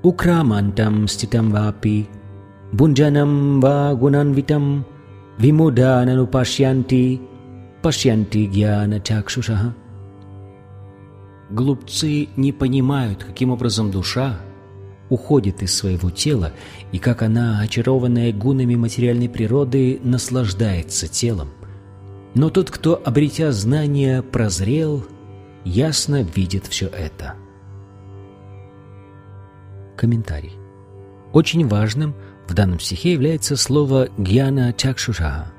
[0.04, 2.08] Ukramantам ститам вапи,
[2.72, 4.86] бунджанам ва гунанвитам,
[5.38, 7.22] вимудананупашьянти,
[7.82, 9.74] пашьянти гьяна чакшушаха.
[11.50, 14.40] Глупцы не понимают, каким образом душа
[15.12, 16.54] уходит из своего тела
[16.92, 21.50] и как она, очарованная гунами материальной природы, наслаждается телом.
[22.34, 25.06] Но тот, кто, обретя знания, прозрел,
[25.66, 27.36] ясно видит все это.
[29.98, 30.54] Комментарий.
[31.34, 32.16] Очень важным
[32.48, 35.52] в данном стихе является слово «гьяна чакшуша»,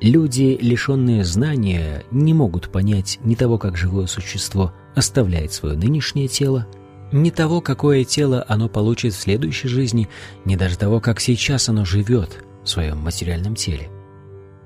[0.00, 6.66] Люди, лишенные знания, не могут понять ни того, как живое существо оставляет свое нынешнее тело,
[7.12, 10.08] ни того, какое тело оно получит в следующей жизни,
[10.44, 13.88] ни даже того, как сейчас оно живет в своем материальном теле.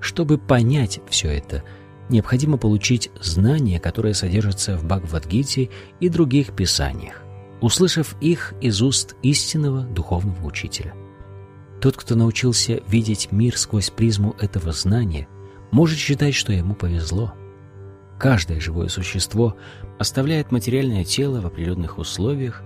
[0.00, 1.62] Чтобы понять все это,
[2.08, 7.22] необходимо получить знания, которые содержатся в Бхагавадгите и других писаниях,
[7.60, 10.94] услышав их из уст истинного духовного учителя.
[11.80, 15.28] Тот, кто научился видеть мир сквозь призму этого знания,
[15.70, 17.32] может считать, что ему повезло.
[18.18, 19.56] Каждое живое существо
[19.98, 22.62] оставляет материальное тело в определенных условиях,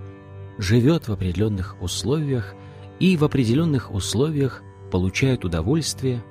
[0.58, 2.54] живет в определенных условиях
[3.00, 6.22] и в определенных условиях получает удовольствие,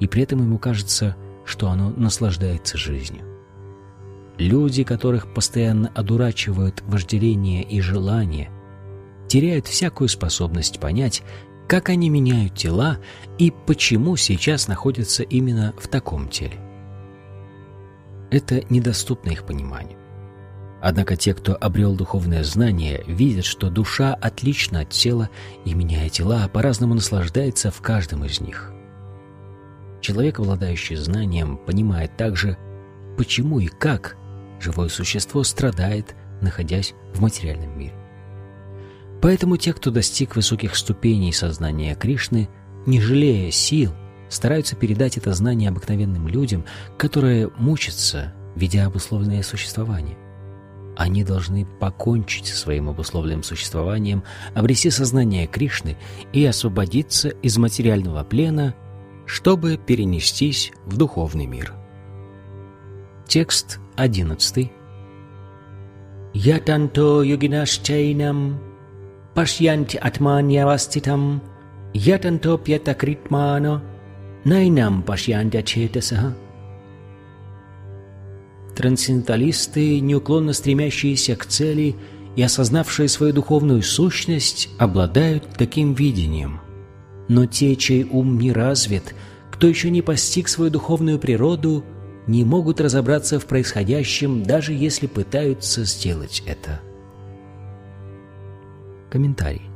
[0.00, 3.22] и при этом ему кажется, что оно наслаждается жизнью.
[4.38, 8.50] Люди, которых постоянно одурачивают вожделение и желание,
[9.28, 11.22] теряют всякую способность понять,
[11.68, 12.98] как они меняют тела
[13.38, 16.63] и почему сейчас находятся именно в таком теле.
[18.34, 19.96] Это недоступно их пониманию.
[20.82, 25.30] Однако те, кто обрел духовное знание, видят, что душа отлична от тела
[25.64, 28.72] и, меняя тела, по-разному наслаждается в каждом из них.
[30.00, 32.58] Человек, обладающий знанием, понимает также,
[33.16, 34.16] почему и как
[34.60, 37.94] живое существо страдает, находясь в материальном мире.
[39.22, 42.48] Поэтому те, кто достиг высоких ступеней сознания Кришны,
[42.84, 43.92] не жалея сил,
[44.34, 46.64] стараются передать это знание обыкновенным людям,
[46.98, 50.16] которые мучатся, ведя обусловленное существование.
[50.96, 54.22] Они должны покончить со своим обусловленным существованием,
[54.54, 55.96] обрести сознание Кришны
[56.32, 58.74] и освободиться из материального плена,
[59.26, 61.72] чтобы перенестись в духовный мир.
[63.26, 64.70] Текст 11.
[66.34, 68.60] Ятанто йогинашчайнам
[69.34, 71.42] пашьянти атманьяваститам
[74.44, 76.34] ятантопьятакритмано найнам пашьянти ачетасаха.
[78.76, 81.94] Трансценденталисты, неуклонно стремящиеся к цели
[82.36, 86.60] и осознавшие свою духовную сущность, обладают таким видением.
[87.28, 89.14] Но те, чей ум не развит,
[89.50, 91.84] кто еще не постиг свою духовную природу,
[92.26, 96.80] не могут разобраться в происходящем, даже если пытаются сделать это.
[99.10, 99.73] Комментарий.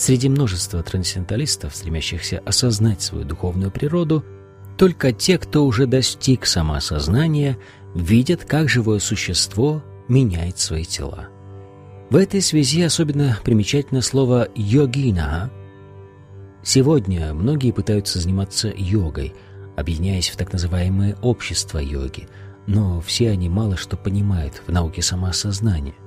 [0.00, 4.24] Среди множества трансценденталистов, стремящихся осознать свою духовную природу,
[4.78, 7.58] только те, кто уже достиг самоосознания,
[7.94, 11.28] видят, как живое существо меняет свои тела.
[12.08, 15.50] В этой связи особенно примечательно слово «йогина».
[16.62, 19.34] Сегодня многие пытаются заниматься йогой,
[19.76, 22.26] объединяясь в так называемые общества йоги,
[22.66, 25.94] но все они мало что понимают в науке самоосознания–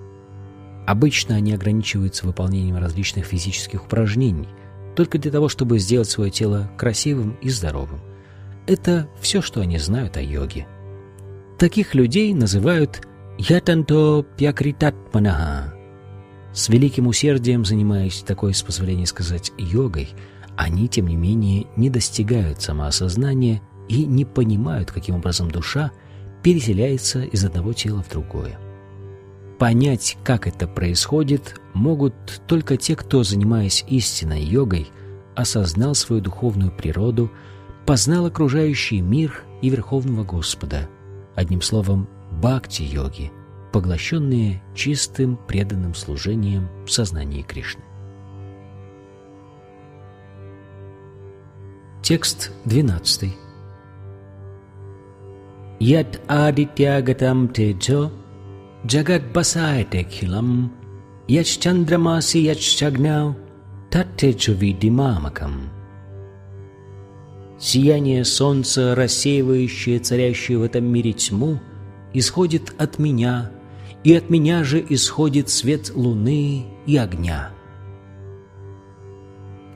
[0.86, 4.50] Обычно они ограничиваются выполнением различных физических упражнений,
[4.96, 8.02] только для того, чтобы сделать свое тело красивым и здоровым.
[8.68, 10.68] Это все, что они знают о йоге.
[11.58, 13.08] Таких людей называют
[13.38, 15.74] «ятанто пьякритатманаха»
[16.54, 20.10] С великим усердием занимаясь такой, с позволения сказать, йогой,
[20.56, 25.92] они, тем не менее, не достигают самоосознания и не понимают, каким образом душа
[26.44, 28.60] переселяется из одного тела в другое.
[29.64, 34.92] Понять, как это происходит, могут только те, кто, занимаясь истинной йогой,
[35.38, 37.32] осознал свою духовную природу,
[37.86, 40.90] познал окружающий мир и Верховного Господа,
[41.34, 42.10] одним словом,
[42.42, 43.32] бхакти-йоги,
[43.72, 47.84] поглощенные чистым преданным служением в сознании Кришны.
[52.02, 53.34] Текст 12.
[55.80, 58.23] Yat adityagatam tejo
[61.62, 63.36] chandramasi yach chagnav
[63.90, 65.70] tattechу видимамакам.
[67.58, 71.62] Сияние солнца, рассеивающее царящую в этом мире тьму,
[72.14, 73.52] исходит от меня,
[74.04, 77.52] и от меня же исходит свет луны и огня.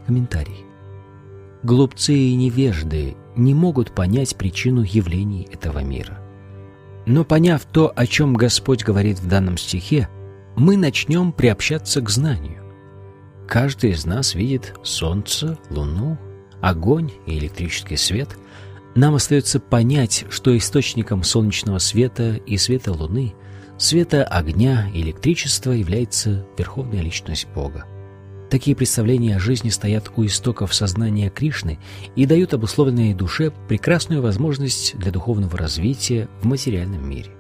[0.06, 0.66] Комментарий.
[1.64, 6.27] Глупцы и невежды не могут понять причину явлений этого мира.
[7.08, 10.10] Но поняв то, о чем Господь говорит в данном стихе,
[10.58, 12.62] мы начнем приобщаться к знанию.
[13.48, 16.18] Каждый из нас видит солнце, луну,
[16.62, 18.38] огонь и электрический свет.
[18.94, 23.34] Нам остается понять, что источником солнечного света и света луны,
[23.78, 27.86] света огня и электричества является Верховная Личность Бога.
[28.50, 31.80] Такие представления о жизни стоят у истоков сознания Кришны
[32.16, 37.32] и дают обусловленной душе прекрасную возможность для духовного развития в материальном мире.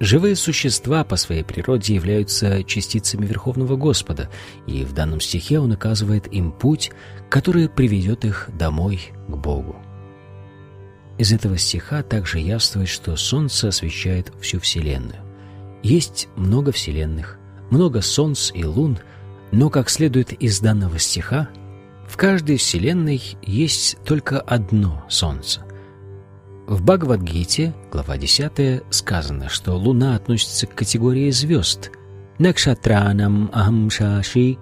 [0.00, 4.30] Живые существа по своей природе являются частицами Верховного Господа,
[4.66, 6.90] и в данном стихе он указывает им путь,
[7.28, 9.76] который приведет их домой к Богу.
[11.18, 15.20] Из этого стиха также явствует, что Солнце освещает всю Вселенную.
[15.82, 17.38] Есть много Вселенных,
[17.70, 18.98] много Солнц и Лун,
[19.52, 21.48] но, как следует из данного стиха,
[22.08, 25.64] в каждой Вселенной есть только одно Солнце,
[26.66, 31.90] в Бхагавадгите, глава 10, сказано, что Луна относится к категории звезд.
[32.38, 34.56] Накшатранам Ахамшаши.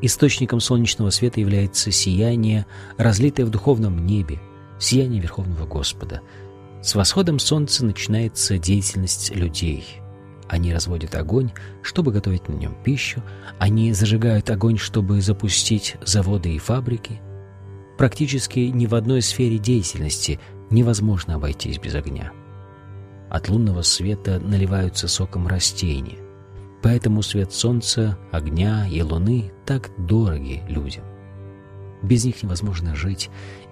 [0.00, 2.64] Источником солнечного света является сияние,
[2.96, 4.40] разлитое в духовном небе,
[4.78, 6.22] сияние Верховного Господа.
[6.80, 9.84] С восходом солнца начинается деятельность людей.
[10.48, 11.50] Они разводят огонь,
[11.82, 13.22] чтобы готовить на нем пищу,
[13.58, 17.20] они зажигают огонь, чтобы запустить заводы и фабрики.
[17.98, 20.40] Практически ни в одной сфере деятельности
[20.70, 22.32] невозможно обойтись без огня.
[23.28, 26.18] От лунного света наливаются соком растения,
[26.82, 31.04] поэтому свет солнца, огня и луны так дороги людям.
[32.02, 33.28] Без них невозможно жить,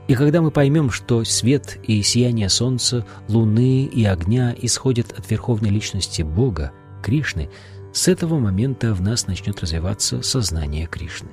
[0.09, 5.71] и когда мы поймем, что свет и сияние солнца, луны и огня исходят от верховной
[5.71, 7.51] личности Бога, Кришны,
[7.93, 11.31] с этого момента в нас начнет развиваться сознание Кришны.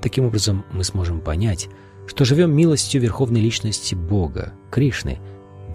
[0.00, 1.68] Таким образом, мы сможем понять,
[2.06, 5.18] что живем милостью Верховной Личности Бога, Кришны.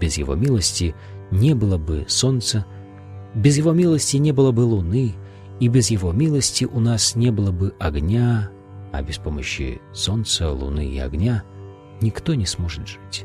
[0.00, 0.94] Без Его милости
[1.30, 2.64] не было бы солнца,
[3.34, 5.14] без Его милости не было бы луны,
[5.60, 8.50] и без Его милости у нас не было бы огня,
[8.92, 11.44] а без помощи солнца, луны и огня
[12.02, 13.24] никто не сможет жить.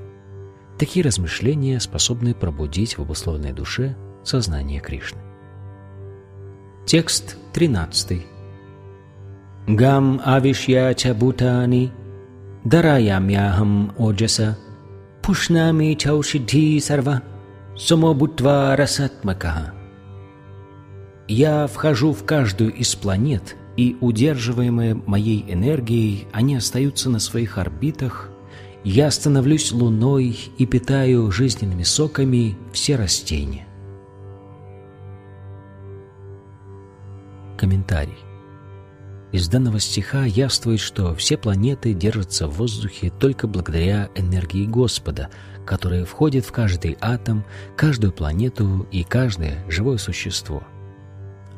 [0.77, 5.19] Такие размышления способны пробудить в обусловленной душе сознание Кришны.
[6.85, 8.25] Текст 13.
[9.67, 11.91] Гам авишья чабутани
[12.63, 14.57] Дараямяхам оджаса
[15.21, 17.23] Пушнами чаушидхи сарва
[17.75, 19.73] Сумобутва расатмакаха
[21.27, 28.29] Я вхожу в каждую из планет, и, удерживаемые моей энергией, они остаются на своих орбитах.
[28.85, 33.67] Я становлюсь луной и питаю жизненными соками все растения.
[37.57, 38.19] Комментарий.
[39.31, 45.31] Из данного стиха явствует, что все планеты держатся в воздухе только благодаря энергии Господа,
[45.65, 47.43] которая входит в каждый атом,
[47.75, 50.61] каждую планету и каждое живое существо.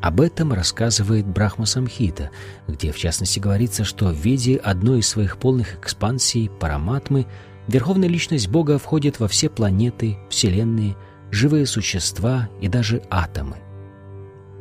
[0.02, 2.30] Об этом рассказывает Брахма Самхита,
[2.68, 7.26] где в частности говорится, что в виде одной из своих полных экспансий Параматмы
[7.68, 10.96] Верховная Личность Бога входит во все планеты, вселенные,
[11.32, 13.58] живые существа и даже атомы.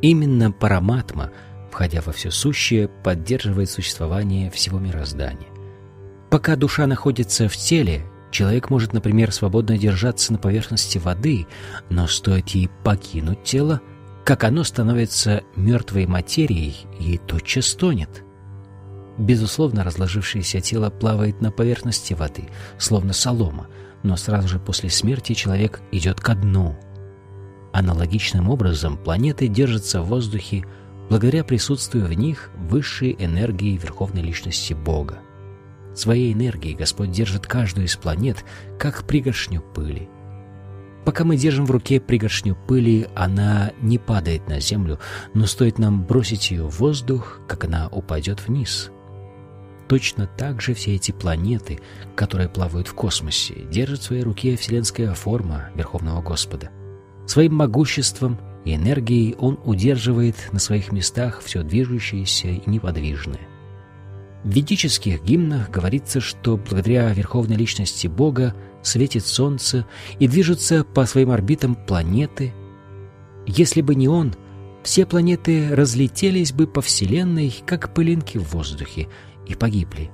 [0.01, 1.31] Именно Параматма–
[1.77, 5.47] входя во все сущее, поддерживает существование всего мироздания.
[6.31, 11.45] Пока душа находится в теле, человек может, например, свободно держаться на поверхности воды,
[11.91, 13.79] но стоит ей покинуть тело,
[14.27, 18.25] как оно становится мертвой материей и тотчас тонет.
[19.17, 23.67] Безусловно, разложившееся тело плавает на поверхности воды, словно солома,
[24.03, 26.77] но сразу же после смерти человек идет ко дну.
[27.71, 30.65] Аналогичным образом планеты держатся в воздухе
[31.07, 35.19] благодаря присутствию в них высшей энергии Верховной Личности Бога.
[35.95, 38.43] Своей энергией Господь держит каждую из планет,
[38.77, 40.09] как пригоршню пыли.
[41.07, 44.99] Пока мы держим в руке пригоршню пыли, она не падает на землю,
[45.33, 48.91] но стоит нам бросить ее в воздух, как она упадет вниз.
[49.87, 51.79] Точно так же все эти планеты,
[52.13, 56.71] которые плавают в космосе, держат в своей руке вселенская форма Верховного Господа.
[57.25, 63.47] Своим могуществом и энергией он удерживает на своих местах все движущееся и неподвижное.
[64.43, 68.53] В ведических гимнах говорится, что благодаря Верховной Личности Бога
[68.87, 69.85] светит Солнце
[70.19, 72.53] и движутся по своим орбитам планеты.
[73.45, 74.33] Если бы не он,
[74.83, 79.09] все планеты разлетелись бы по Вселенной, как пылинки в воздухе,
[79.45, 80.09] и погибли.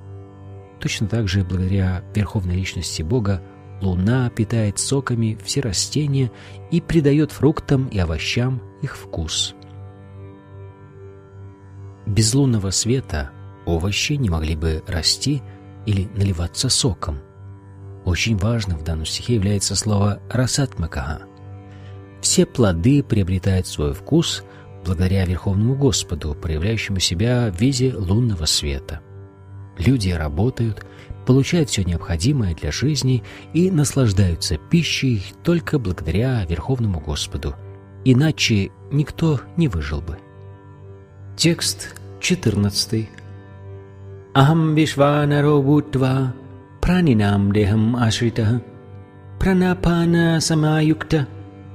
[0.80, 3.42] Точно так же, благодаря Верховной Личности Бога,
[3.80, 6.30] Луна питает соками все растения
[6.70, 9.54] и придает фруктам и овощам их вкус.
[12.06, 13.30] Без лунного света
[13.66, 15.42] овощи не могли бы расти
[15.86, 17.20] или наливаться соком.
[18.04, 21.22] Очень важным в данном стихе является слово «расатмакага».
[22.20, 24.44] Все плоды приобретают свой вкус
[24.84, 29.00] благодаря Верховному Господу, проявляющему себя в виде лунного света.
[29.78, 30.84] Люди работают,
[31.26, 37.54] получают все необходимое для жизни и наслаждаются пищей только благодаря Верховному Господу.
[38.04, 40.18] Иначе никто не выжил бы.
[41.36, 43.08] Текст 14.
[44.34, 46.34] Ахам вишванаро бутва
[46.86, 48.60] дехам ашрита
[49.40, 51.26] пранапана самаюкта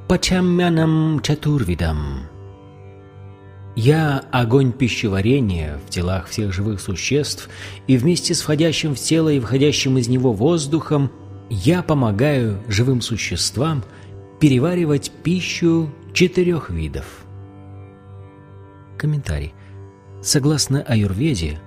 [0.08, 2.28] пачамянам чатурвидам.
[3.76, 7.50] Я— огонь пищеварения в телах всех живых существ,
[7.88, 11.12] и вместе с входящим в тело и выходящим из него воздухом
[11.50, 13.84] я помогаю живым существам
[14.40, 17.06] переваривать пищу четырех видов.
[18.98, 19.54] Комментарий.
[20.22, 21.60] Согласно аюрведе,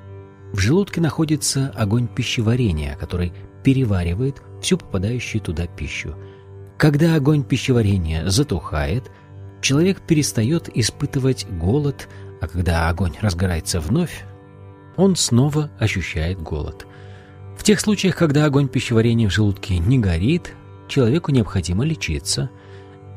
[0.52, 3.32] в желудке находится огонь пищеварения, который
[3.64, 6.14] переваривает всю попадающую туда пищу.
[6.78, 9.10] Когда огонь пищеварения затухает–
[9.62, 12.08] человек перестает испытывать голод,
[12.40, 14.24] а когда огонь разгорается вновь,
[14.96, 16.86] он снова ощущает голод.
[17.56, 20.54] В тех случаях, когда огонь пищеварения в желудке не горит,
[20.88, 22.50] человеку необходимо лечиться.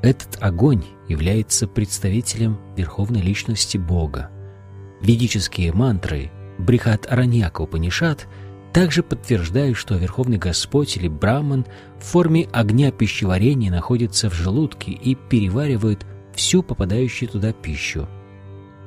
[0.02, 4.30] Этот огонь является представителем Верховной Личности Бога.
[5.02, 8.28] Ведические мантры Брихат Араньяка Упанишат
[8.74, 11.66] также подтверждают, что Верховный Господь или Браман
[11.98, 18.08] в форме огня пищеварения находится в желудке и переваривает всю попадающую туда пищу.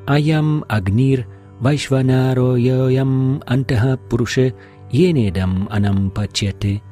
[0.06, 1.26] Аям агнир
[1.60, 4.54] вайшванаро йоям антаха пуруше
[4.90, 6.82] енедам анам пачете.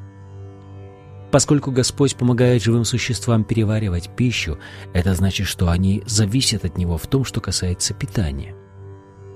[1.31, 4.59] Поскольку Господь помогает живым существам переваривать пищу,
[4.95, 8.55] это значит, что они зависят от Него в том, что касается питания.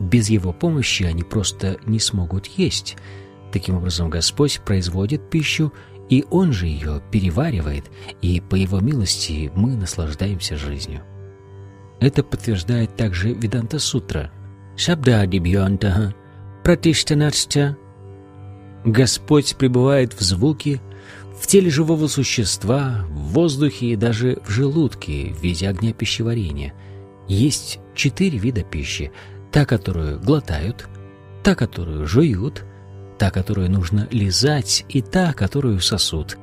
[0.01, 2.97] Без Его помощи они просто не смогут есть.
[3.53, 5.73] Таким образом, Господь производит пищу,
[6.09, 7.85] и Он же ее переваривает,
[8.23, 11.03] и по Его милости мы наслаждаемся жизнью.
[12.01, 14.33] Это подтверждает также Веданта Сутра.
[14.77, 16.15] Шабда Дибьянтаха
[16.65, 17.77] Пратиштанарча.
[18.85, 20.81] Господь пребывает в звуке,
[21.39, 26.75] в теле живого существа, в воздухе и даже в желудке в виде огня пищеварения.
[27.29, 29.13] Есть четыре вида пищи.
[29.53, 30.89] Та, которую глотают,
[31.43, 32.65] та, которую жуют,
[33.19, 36.39] та, которую нужно лизать, и та, которую сосут.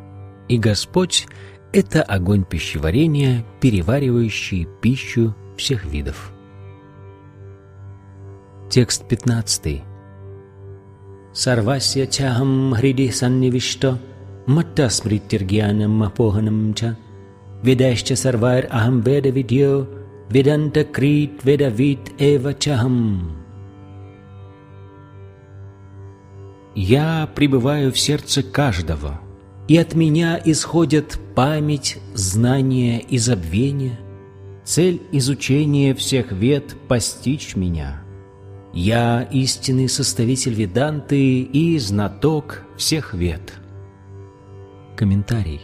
[0.47, 1.27] И Господь—
[1.73, 6.31] это огонь пищеварения, переваривающий пищу всех видов.
[8.69, 9.83] Текст 15.
[11.33, 13.99] Сарвасya чахам хриди саннивишто
[14.47, 16.97] матта смриттиргьянам апоханам ча
[17.61, 19.87] ведашча сарвайр ахам веда видьо
[20.29, 23.37] веда вид эва чахам.
[26.75, 29.19] Я пребываю в сердце каждого,
[29.67, 33.99] и от меня исходят память, знание и забвение–
[34.67, 38.01] Цель изучения всех вед— постичь меня.
[38.73, 43.53] Я истинный составитель Веданты и знаток всех вед.
[44.97, 45.61] Комментарий.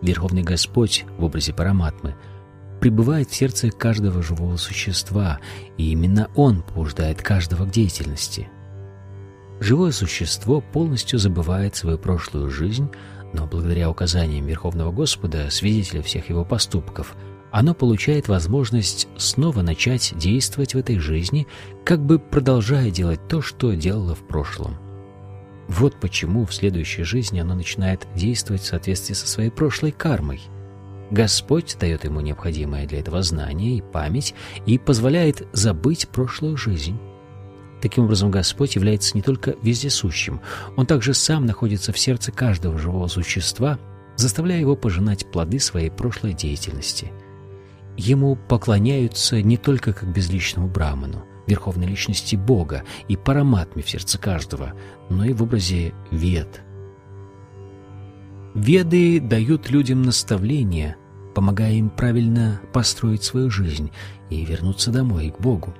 [0.00, 2.14] Верховный Господь в образе Параматмы
[2.80, 5.38] пребывает в сердце каждого живого существа,
[5.76, 8.48] и именно Он побуждает каждого к деятельности.
[9.60, 12.90] Живое существо полностью забывает свою прошлую жизнь,
[13.32, 17.16] но благодаря указаниям Верховного Господа, свидетеля всех его поступков–
[17.50, 21.46] оно получает возможность снова начать действовать в этой жизни,
[21.84, 24.76] как бы продолжая делать то, что делало в прошлом.
[25.66, 30.40] Вот почему в следующей жизни оно начинает действовать в соответствии со своей прошлой кармой.
[31.10, 34.34] Господь дает ему необходимое для этого знание и память
[34.66, 36.98] и позволяет забыть прошлую жизнь.
[37.80, 40.40] Таким образом, Господь является не только вездесущим,
[40.76, 43.78] Он также сам находится в сердце каждого живого существа,
[44.16, 47.12] заставляя его пожинать плоды своей прошлой деятельности.
[47.96, 54.74] Ему поклоняются не только как безличному браману, верховной личности Бога и параматме в сердце каждого,
[55.08, 56.62] но и в образе вед.
[58.60, 60.96] Веды дают людям наставления,
[61.32, 63.92] помогая им правильно построить свою жизнь
[64.30, 65.74] и вернуться домой к Богу.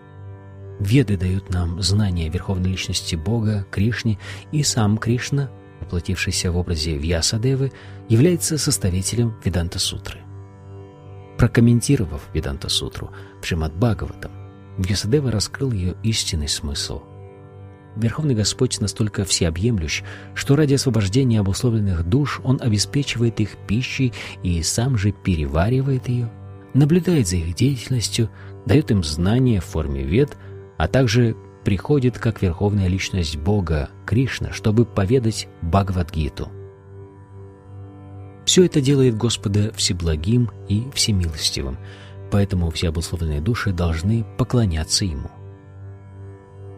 [0.79, 4.17] Веды дают нам знания верховной личности Бога, Кришне,
[4.53, 5.51] и сам Кришна,
[5.81, 7.73] воплотившийся в образе Вьясадевы,
[8.09, 10.21] является составителем Веданта-сутры.
[11.37, 13.11] Прокомментировав Веданта-сутру
[13.43, 14.31] в Шримад Бхагаватам,
[14.79, 17.03] Вьясадева раскрыл ее истинный смысл.
[17.99, 20.03] Верховный Господь настолько всеобъемлющ,
[20.35, 26.31] что ради освобождения обусловленных душ Он обеспечивает их пищей и сам же переваривает ее,
[26.75, 28.31] наблюдает за их деятельностью,
[28.67, 30.37] дает им знания в форме вед,
[30.77, 36.49] а также приходит как верховная личность Бога, Кришна, чтобы поведать Бхагавадгиту.
[38.47, 41.77] Все это делает Господа всеблагим и всемилостивым–
[42.31, 45.31] поэтому все обусловленные души должны поклоняться Ему.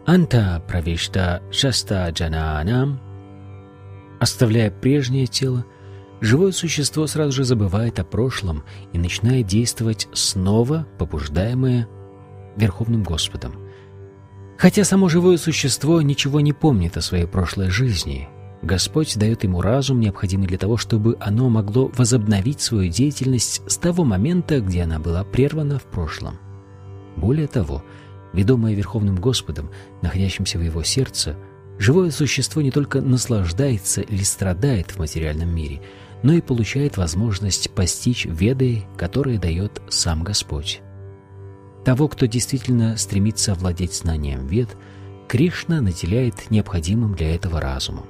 [0.06, 3.00] Анта правишта шаста джананам
[4.18, 5.64] Оставляя прежнее тело,
[6.20, 11.88] живое существо сразу же забывает о прошлом и начинает действовать снова, побуждаемое
[12.56, 13.54] Верховным Господом.
[14.58, 18.28] Хотя само живое существо ничего не помнит о своей прошлой жизни–
[18.62, 24.04] Господь дает ему разум, необходимый для того, чтобы оно могло возобновить свою деятельность с того
[24.04, 26.38] момента, где она была прервана в прошлом.
[27.16, 27.82] Более того,
[28.32, 29.70] ведомое Верховным Господом,
[30.02, 31.36] находящимся в его сердце,
[31.78, 35.82] живое существо не только наслаждается или страдает в материальном мире,
[36.22, 40.80] но и получает возможность постичь веды, которые дает сам Господь.
[41.84, 44.76] Того, кто действительно стремится овладеть знанием вед,
[45.28, 48.04] Кришна наделяет необходимым для этого разумом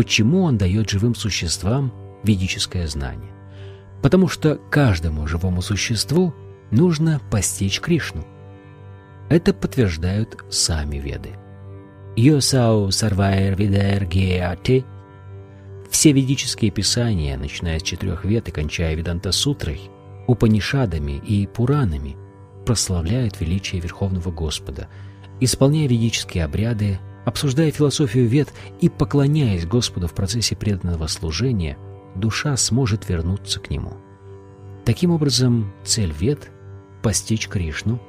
[0.00, 1.92] почему он дает живым существам
[2.22, 3.30] ведическое знание.
[4.00, 6.34] Потому что каждому живому существу
[6.70, 8.24] нужно постичь Кришну.
[9.30, 11.30] Это подтверждают сами веды.
[12.16, 14.84] Йосау сарвайр видайр геати
[15.88, 19.80] Все ведические писания, начиная с четырех вед и кончая Веданта-сутрой,
[20.26, 22.16] Упанишадами и Пуранами,
[22.66, 24.88] прославляют величие Верховного Господа,
[25.40, 31.76] исполняя ведические обряды Обсуждая философию вет и поклоняясь Господу в процессе преданного служения,
[32.16, 33.92] душа сможет вернуться к Нему.
[34.84, 36.50] Таким образом, цель вед–
[37.02, 38.00] постичь Кришну.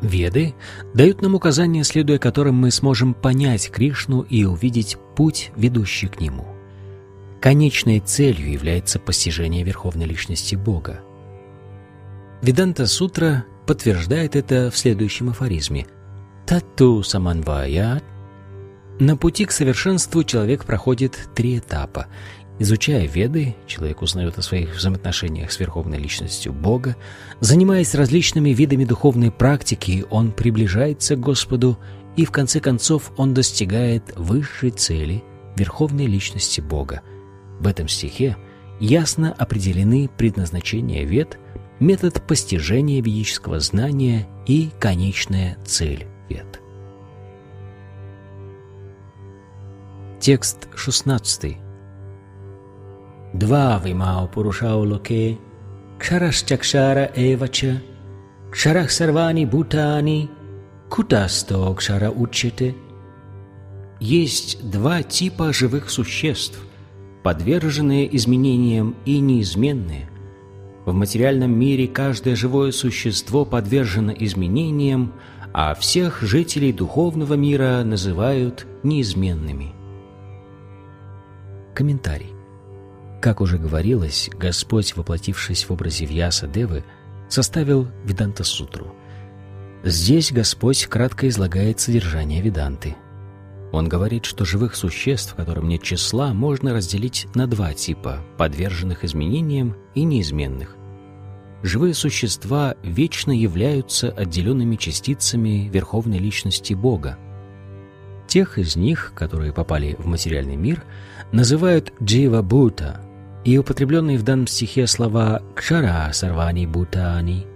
[0.00, 0.54] Веды
[0.94, 6.46] дают нам указания, следуя которым мы сможем понять Кришну и увидеть путь, ведущий к Нему.
[7.40, 11.00] Конечной целью является постижение Верховной Личности Бога.
[12.42, 15.86] Веданта Сутра подтверждает это в следующем афоризме
[16.46, 18.04] «Тату саманваят
[19.00, 22.06] на пути к совершенству человек проходит три этапа.
[22.60, 26.96] Изучая Веды, человек узнает о своих взаимоотношениях с Верховной Личностью Бога.
[27.40, 31.78] Занимаясь различными видами духовной практики, он приближается к Господу,
[32.16, 35.22] и в конце концов он достигает высшей цели–
[35.56, 37.02] Верховной Личности Бога.
[37.60, 38.36] В этом стихе
[38.80, 41.38] ясно определены предназначение Вед,
[41.80, 46.60] метод постижения ведического знания и конечная цель Вед.
[50.20, 51.67] Текст 16.
[54.32, 55.38] Пурушау локе,
[55.98, 57.82] кшарашчакшара эвача,
[58.50, 60.28] кшарах сарвани бутани,
[60.88, 62.74] кутасто кшара учете.
[64.00, 66.58] Есть два типа живых существ,
[67.22, 70.08] подверженные изменениям и неизменные.
[70.84, 75.12] В материальном мире каждое живое существо подвержено изменениям,
[75.52, 79.72] а всех жителей духовного мира называют неизменными.
[81.74, 82.37] Комментарий.
[83.20, 86.84] Как уже говорилось, Господь, воплотившись в образе Вьяса Девы,
[87.28, 88.94] составил Веданта-сутру.
[89.82, 92.96] Здесь Господь кратко излагает содержание Веданты.
[93.72, 99.76] Он говорит, что живых существ, которым нет числа, можно разделить на два типа– подверженных изменениям
[99.94, 100.74] и неизменных.
[101.62, 107.18] Живые существа вечно являются отделенными частицами Верховной Личности Бога–
[108.28, 110.84] Тех из них, которые попали в материальный мир,
[111.32, 113.00] называют джива бута,
[113.48, 117.46] и употребленные в данном стихе слова «кшара сарвани бутани»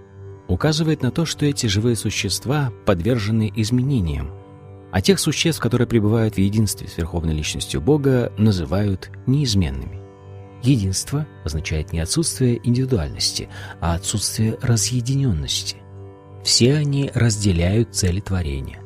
[0.47, 4.31] указывает на то, что эти живые существа подвержены изменениям,
[4.91, 10.01] а тех существ, которые пребывают в единстве с Верховной Личностью Бога, называют неизменными.
[10.63, 13.47] Единство означает не отсутствие индивидуальности,
[13.79, 15.75] а отсутствие разъединенности.
[16.43, 18.79] Все они разделяют цели творения.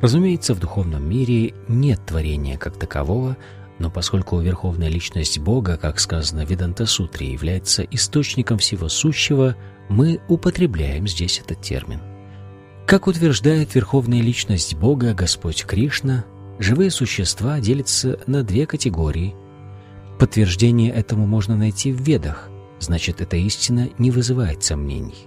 [0.00, 3.36] Разумеется, в духовном мире нет творения как такового,
[3.78, 9.56] но поскольку Верховная Личность Бога, как сказано в Веданта-сутре, является источником всего сущего,
[9.88, 12.00] мы употребляем здесь этот термин.
[12.86, 16.24] Как утверждает Верховная Личность Бога, Господь Кришна,
[16.58, 19.34] живые существа делятся на две категории.
[20.18, 22.48] Подтверждение этому можно найти в Ведах,
[22.78, 25.26] значит, эта истина не вызывает сомнений.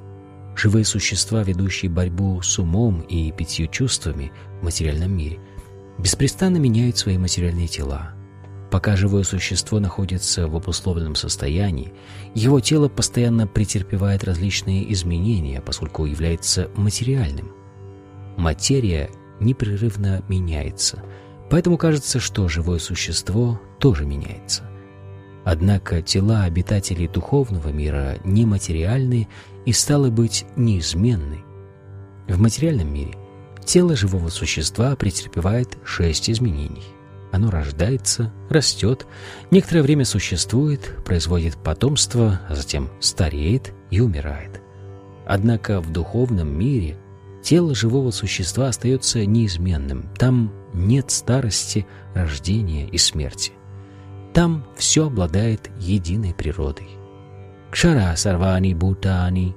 [0.55, 4.31] Живые существа, ведущие борьбу с умом и пятью чувствами
[4.61, 5.39] в материальном мире,
[5.97, 8.16] беспрестанно меняют свои материальные тела.
[8.69, 11.93] Пока живое существо находится в обусловленном состоянии,
[12.33, 17.53] его тело постоянно претерпевает различные изменения, поскольку является материальным.
[18.35, 19.09] Материя
[19.39, 21.01] непрерывно меняется,
[21.49, 24.63] поэтому кажется, что живое существо тоже меняется.
[25.45, 29.29] Однако тела обитателей духовного мира нематериальны
[29.65, 31.39] и, стало быть, неизменны.
[32.27, 33.15] В материальном мире
[33.63, 36.83] тело живого существа претерпевает шесть изменений.
[37.31, 39.05] Оно рождается, растет,
[39.51, 44.61] некоторое время существует, производит потомство, а затем стареет и умирает.
[45.25, 46.97] Однако в духовном мире
[47.43, 50.09] тело живого существа остается неизменным.
[50.17, 53.51] Там нет старости, рождения и смерти.
[54.33, 56.89] Там все обладает единой природой.
[57.71, 59.55] Кшара сарвани бутани.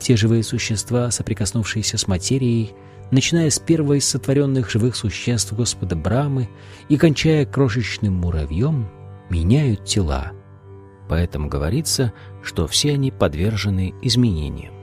[0.00, 2.74] Те живые существа, соприкоснувшиеся с материей,
[3.10, 6.48] начиная с первого из сотворенных живых существ Господа Брамы
[6.88, 8.88] и кончая крошечным муравьем,
[9.30, 10.32] меняют тела.
[11.08, 14.74] Поэтому говорится, что все они подвержены изменениям.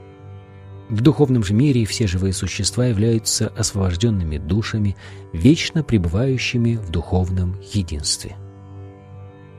[0.88, 4.96] В духовном же мире все живые существа являются освобожденными душами,
[5.32, 8.36] вечно пребывающими в духовном единстве.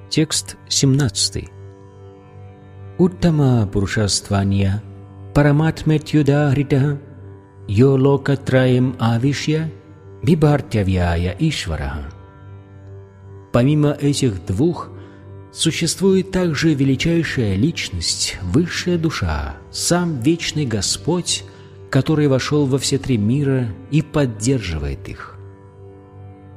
[0.10, 1.50] Текст 17.
[2.98, 4.82] Уттама Пурушастванья
[5.34, 6.98] Параматметюдахрита
[7.68, 9.70] Йо Локатраем Авишья
[10.24, 12.10] Бибартявьяя Ишвараха.
[13.52, 14.90] Помимо этих двух,
[15.52, 21.44] существует также величайшая личность, высшая душа, сам вечный Господь,
[21.90, 25.36] который вошел во все три мира и поддерживает их.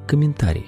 [0.07, 0.67] Комментарий.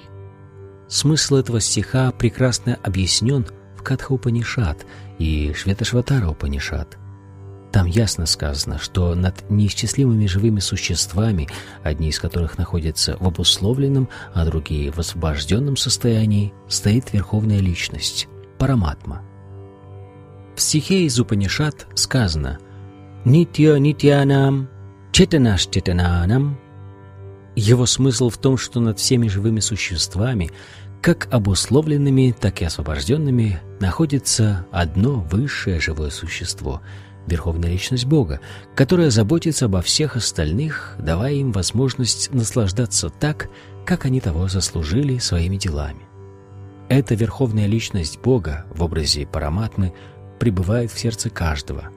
[0.89, 3.45] Смысл этого стиха прекрасно объяснен
[3.77, 4.85] в Катха-Упанишат
[5.19, 6.97] и Шветашватара-Упанишат.
[7.73, 11.49] Там ясно сказано, что над неисчислимыми живыми существами,
[11.81, 18.27] одни из которых находятся в обусловленном, а другие в освобожденном состоянии, стоит Верховная Личность–
[18.59, 19.23] Параматма.
[20.55, 22.59] В стихе из Упанишат сказано
[23.25, 24.69] «Нитья нитьянам,
[25.11, 26.59] четанаш четананам».
[27.55, 30.51] Его смысл в том, что над всеми живыми существами–
[31.01, 36.81] как обусловленными, так и освобожденными находится одно высшее живое существо—
[37.27, 38.39] Верховная Личность Бога,
[38.75, 43.49] которая заботится обо всех остальных, давая им возможность наслаждаться так,
[43.85, 46.01] как они того заслужили своими делами.
[46.89, 49.93] Эта Верховная Личность Бога в образе Параматмы
[50.39, 51.89] пребывает в сердце каждого.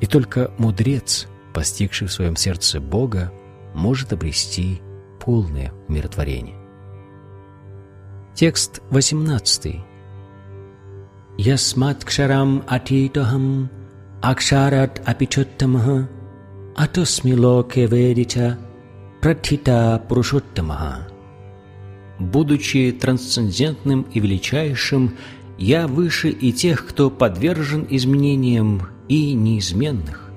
[0.00, 3.32] И только мудрец, постигший в своем сердце Бога,
[3.74, 4.80] может обрести
[5.20, 6.56] полное умиротворение.
[8.34, 9.76] Текст 18.
[11.36, 13.70] Ясмат кшарам атитахам
[14.30, 16.08] акшарат апичоттамаха
[16.76, 18.58] атосми локе ведича
[19.20, 21.08] пратхита пурушоттамаха.
[22.18, 25.16] Будучи трансцендентным и величайшим,
[25.58, 30.30] я выше и тех, кто подвержен изменениям и неизменных.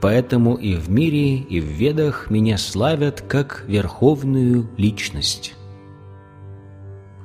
[0.00, 5.54] Поэтому и в мире, и в ведах меня славят как верховную личность.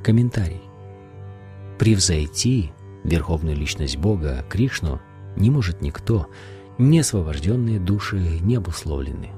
[0.04, 0.62] Комментарий.
[1.80, 2.72] Превзойти
[3.04, 5.02] верховную личность Бога, Кришну,
[5.36, 6.28] не может никто,
[6.78, 9.30] не освобожденные души не обусловлены.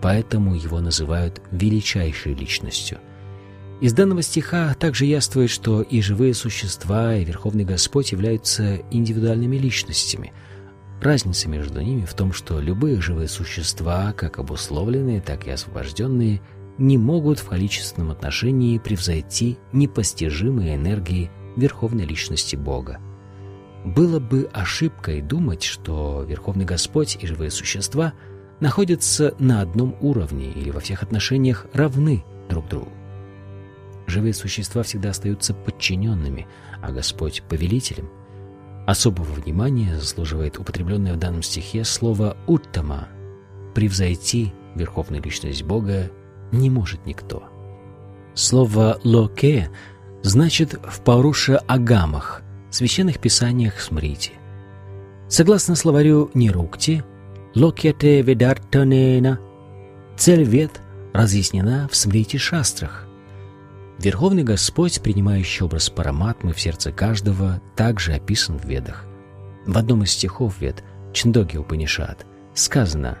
[0.00, 2.98] Поэтому его называют величайшей личностью.
[3.80, 10.32] Из данного стиха также яствует, что и живые существа, и Верховный Господь являются индивидуальными личностями.
[11.00, 16.40] Разница между ними в том, что любые живые существа, как обусловленные, так и освобожденные–
[16.78, 22.98] не могут в количественном отношении превзойти непостижимые энергии Верховной Личности Бога.
[23.84, 28.12] Было бы ошибкой думать, что Верховный Господь и живые существа
[28.60, 32.92] находятся на одном уровне или во всех отношениях равны друг другу.
[34.06, 36.46] Живые существа всегда остаются подчиненными,
[36.80, 38.08] а Господь— повелителем.
[38.86, 43.08] Особого внимания заслуживает употребленное в данном стихе слово «уттама»—
[43.74, 46.10] «превзойти» Верховную Личность Бога
[46.50, 47.44] не может никто.
[48.34, 49.70] Слово «локе»
[50.22, 52.42] значит в Паруша Агамах,
[52.74, 54.32] священных писаниях Смрити.
[55.28, 57.04] Согласно словарю Нирукти,
[57.54, 59.38] Локьяте Ведартанена,
[60.16, 60.80] цель вед
[61.12, 63.06] разъяснена в Смрити Шастрах.
[63.98, 69.04] Верховный Господь, принимающий образ Параматмы в сердце каждого, также описан в Ведах.
[69.66, 73.18] В одном из стихов Вед, Чндоги Упанишат, сказано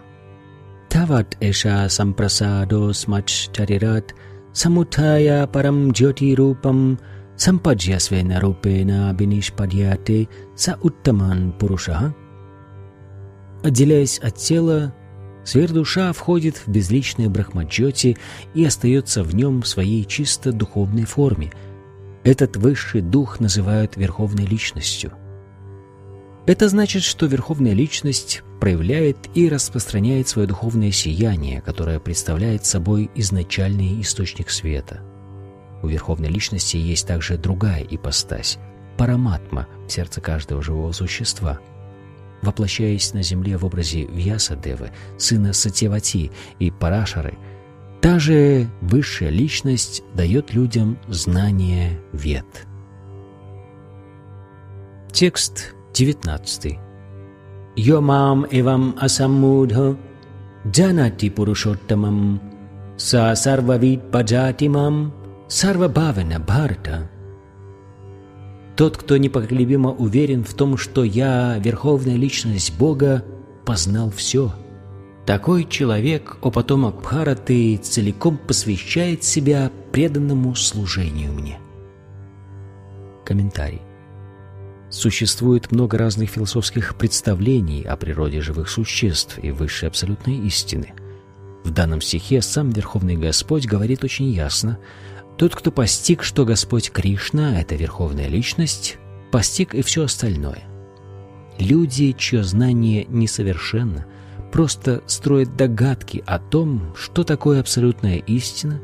[0.88, 4.14] «Тават эша сампрасадо смач чарират
[4.52, 6.98] самутая парам джоти рупам
[7.42, 12.14] сампаджьясвена рупена бинишпадьяте са уттаман пуруша».
[13.64, 14.94] Отделяясь от тела,
[15.44, 18.18] сверхдуша входит в безличное брахмаджоти
[18.54, 21.52] и остается в нем в своей чисто духовной форме.
[22.24, 25.12] Этот высший дух называют верховной личностью–
[26.44, 34.00] это значит, что Верховная Личность проявляет и распространяет свое духовное сияние, которое представляет собой изначальный
[34.00, 35.02] источник света.
[35.82, 38.58] У Верховной Личности есть также другая ипостась–
[38.96, 41.58] параматма в сердце каждого живого существа.
[42.42, 47.38] Воплощаясь на земле в образе Вьясадевы, сына Сатьявати и Парашары,
[48.00, 52.66] та же высшая личность дает людям знание вет.
[55.12, 56.78] Текст 19.
[57.76, 59.96] Йомам эвам асаммудха
[60.66, 62.40] джанати пурушоттамам
[62.96, 65.12] са сарвавид паджатимам
[65.52, 67.10] сарвабавена бхарта.
[68.74, 73.22] Тот, кто непоколебимо уверен в том, что я, Верховная Личность Бога,
[73.66, 74.54] познал все.
[75.26, 81.58] Такой человек, о потомок Бхараты, целиком посвящает себя преданному служению мне.
[83.26, 83.82] Комментарий.
[84.88, 90.94] Существует много разных философских представлений о природе живых существ и высшей абсолютной истины.
[91.62, 94.78] В данном стихе сам Верховный Господь говорит очень ясно,
[95.42, 98.98] тот, кто постиг, что Господь Кришна— это Верховная Личность,
[99.32, 100.62] постиг и все остальное.
[101.58, 104.06] Люди, чье знание несовершенно,
[104.52, 108.80] просто строят догадки о том, что такое абсолютная истина,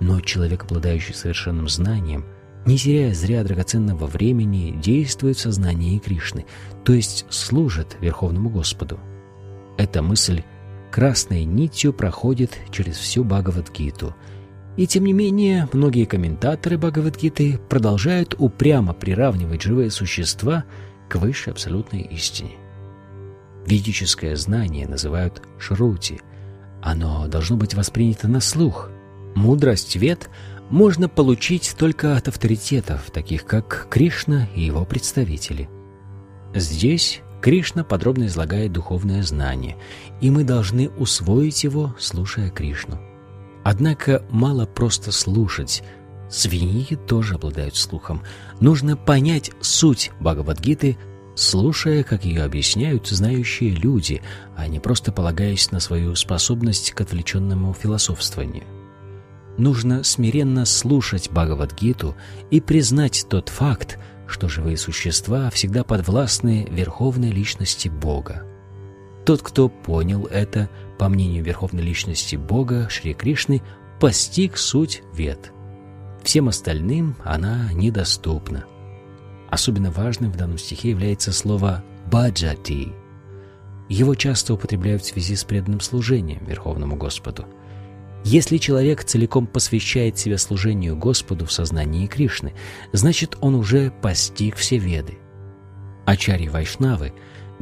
[0.00, 2.24] но человек, обладающий совершенным знанием—
[2.66, 6.46] не теряя зря драгоценного времени, действует в сознании Кришны,
[6.84, 8.98] то есть служит Верховному Господу.
[9.78, 10.42] Эта мысль
[10.90, 14.16] красной нитью проходит через всю Бхагавадгиту.
[14.76, 20.64] И тем не менее, многие комментаторы Бхагавадгиты продолжают упрямо приравнивать живые существа
[21.08, 22.52] к высшей абсолютной истине.
[23.66, 26.20] Ведическое знание называют шрути.
[26.82, 28.90] Оно должно быть воспринято на слух.
[29.34, 30.30] Мудрость вет—
[30.72, 35.68] можно получить только от авторитетов, таких как Кришна и его представители.
[36.54, 39.76] Здесь Кришна подробно излагает духовное знание,
[40.22, 42.98] и мы должны усвоить его, слушая Кришну.
[43.64, 45.82] Однако мало просто слушать.
[46.30, 48.22] Свиньи тоже обладают слухом.
[48.60, 50.96] Нужно понять суть Бхагавадгиты,
[51.34, 54.22] слушая, как ее объясняют знающие люди,
[54.56, 58.64] а не просто полагаясь на свою способность к отвлеченному философствованию
[59.58, 62.16] нужно смиренно слушать Бхагавадгиту
[62.50, 68.44] и признать тот факт, что живые существа всегда подвластны верховной личности Бога.
[69.24, 70.68] Тот, кто понял это,
[70.98, 73.62] по мнению верховной личности Бога, Шри Кришны,
[74.00, 75.52] постиг суть вет.
[76.22, 78.64] Всем остальным она недоступна.
[79.50, 82.92] Особенно важным в данном стихе является слово «баджати».
[83.88, 87.46] Его часто употребляют в связи с преданным служением Верховному Господу–
[88.24, 92.54] если человек целиком посвящает себя служению Господу в сознании Кришны,
[92.92, 95.18] значит, он уже постиг все веды.
[96.06, 97.12] Ачари Вайшнавы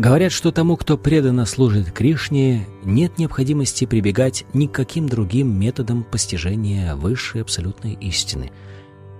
[0.01, 6.03] говорят, что тому, кто преданно служит Кришне, нет необходимости прибегать ни к каким другим методам
[6.03, 8.51] постижения высшей абсолютной истины.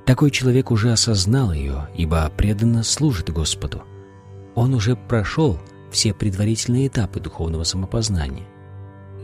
[0.07, 3.83] Такой человек уже осознал ее, ибо преданно служит Господу.
[4.55, 5.61] Он уже прошел
[5.93, 8.47] все предварительные этапы духовного самопознания–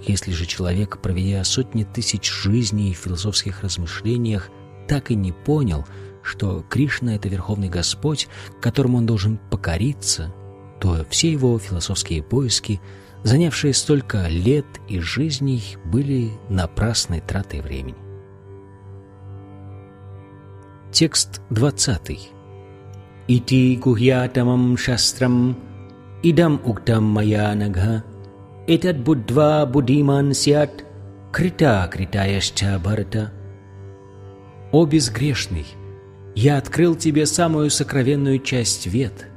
[0.07, 4.51] если же человек, проведя сотни тысяч жизней в философских размышлениях,
[4.87, 5.85] так и не понял,
[6.23, 8.29] что Кришна— это Верховный Господь,
[8.61, 10.33] которому он должен покориться,
[10.81, 12.81] то все его философские поиски,
[13.23, 17.97] занявшие столько лет и жизней, были напрасной тратой времени.
[20.93, 22.31] Текст 20.
[23.29, 25.59] «Ити гухьятамам шастрам
[26.23, 28.05] идам уктам мая нагха»
[28.69, 30.85] Этат будва будиман сят,
[31.33, 33.33] крита критаяшча барта.
[34.73, 35.67] О безгрешный,
[36.35, 39.29] я открыл тебе самую сокровенную часть вет.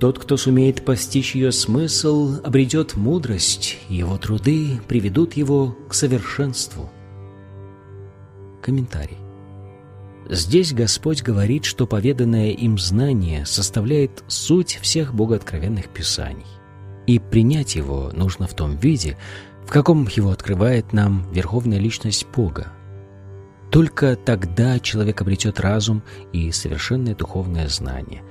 [0.00, 6.90] Тот, кто сумеет постичь ее смысл, обретет мудрость, его труды приведут его к совершенству.
[8.62, 9.18] Комментарий.
[10.26, 16.46] Здесь Господь говорит, что поведанное им знание составляет суть всех богооткровенных писаний.
[17.06, 19.18] И принять его нужно в том виде,
[19.66, 22.68] в каком его открывает нам Верховная Личность Бога.
[23.70, 28.22] Только тогда человек обретет разум и совершенное духовное знание.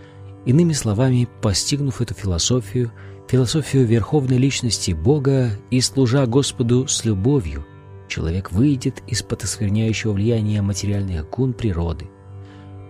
[0.46, 2.92] Иными словами, постигнув эту философию,
[3.28, 7.66] философию Верховной Личности Бога и служа Господу с любовью,
[8.08, 12.10] человек выйдет из-под оскверняющего влияния материальных гун природы.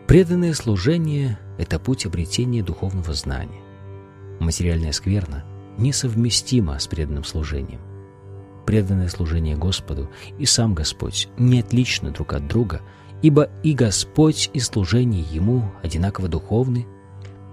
[0.08, 3.62] Преданное служение– это путь обретения духовного знания.
[4.40, 5.44] Материальная скверна
[5.80, 7.80] несовместима с преданным служением.
[8.66, 12.82] Преданное служение Господу и сам Господь не отличны друг от друга,
[13.22, 16.86] ибо и Господь, и служение Ему одинаково духовны.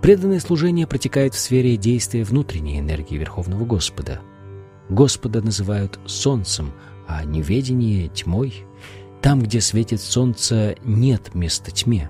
[0.06, 4.20] Преданное служение протекает в сфере действия внутренней энергии Верховного Господа.
[4.88, 6.72] Господа называют Солнцем,
[7.08, 8.54] а неведение— тьмой.
[9.20, 12.08] Там, где светит солнце, нет места тьме.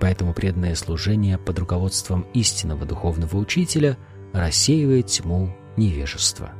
[0.00, 3.98] Поэтому преданное служение под руководством истинного духовного учителя
[4.32, 6.52] рассеивает тьму невежества.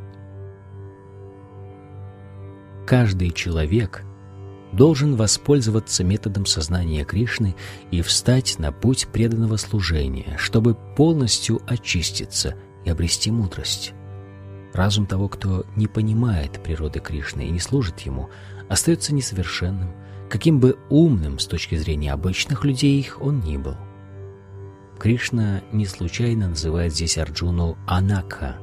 [2.86, 4.04] Каждый человек
[4.72, 7.56] должен воспользоваться методом сознания Кришны
[7.90, 12.54] и встать на путь преданного служения, чтобы полностью очиститься
[12.84, 13.92] и обрести мудрость.
[14.72, 18.30] Разум того, кто не понимает природы Кришны и не служит ему,
[18.68, 19.92] остается несовершенным,
[20.28, 23.76] каким бы умным с точки зрения обычных людей он ни был.
[24.98, 28.56] Кришна не случайно называет здесь Арджуну Анакха.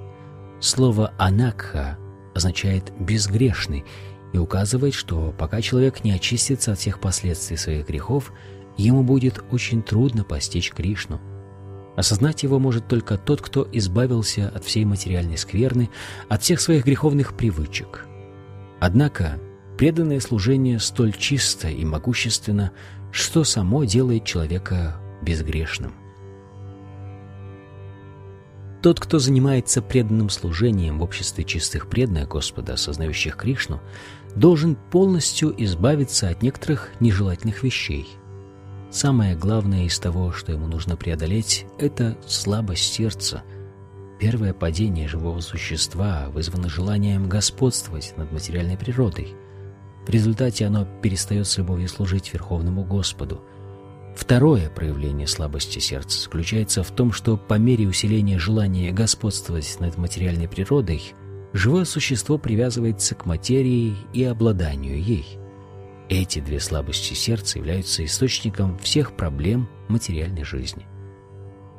[0.61, 1.97] Слово Анакха
[2.33, 3.83] означает «безгрешный»
[4.33, 8.33] и указывает, что пока человек не очистится от всех последствий своих грехов,
[8.77, 11.19] ему будет очень трудно постичь Кришну–
[11.97, 15.89] Осознать его может только тот, кто избавился от всей материальной скверны,
[16.29, 18.05] от всех своих греховных привычек.
[18.79, 19.39] Однако
[19.79, 22.71] преданное служение столь чисто и могущественно,
[23.11, 25.91] что само делает человека безгрешным.
[28.83, 33.81] Тот, кто занимается преданным служением в обществе чистых преданных Господа, осознающих Кришну,
[34.37, 38.07] должен полностью избавиться от некоторых нежелательных вещей–
[38.89, 43.43] Самое главное из того, что ему нужно преодолеть, это слабость сердца.
[44.17, 49.35] Первое падение живого существа вызвано желанием господствовать над материальной природой.
[50.05, 53.41] В результате оно перестает с любовью служить Верховному Господу.
[54.15, 60.47] Второе проявление слабости сердца заключается в том, что по мере усиления желания господствовать над материальной
[60.47, 61.13] природой,
[61.57, 65.25] живое существо привязывается к материи и обладанию ей–
[66.09, 70.85] эти две слабости сердца являются источником всех проблем материальной жизни.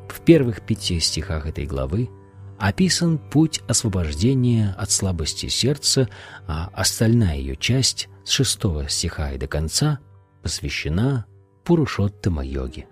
[0.08, 2.10] В первых пяти стихах этой главы
[2.58, 6.08] описан путь освобождения от слабости сердца,
[6.46, 9.98] а остальная ее часть с шестого стиха и до конца
[10.42, 11.24] посвящена
[11.64, 12.86] Пурушоттама-йоге.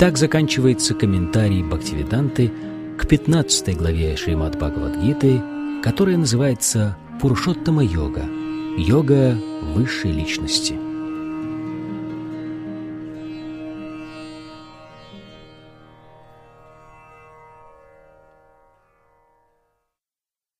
[0.00, 2.50] Так заканчивается комментарий Бхактивиданты
[2.96, 5.42] к 15 главе Шримад Бхагавадгиты,
[5.82, 8.24] которая называется «Пурушоттама йога»–
[8.78, 9.38] йога
[9.74, 10.74] высшей личности–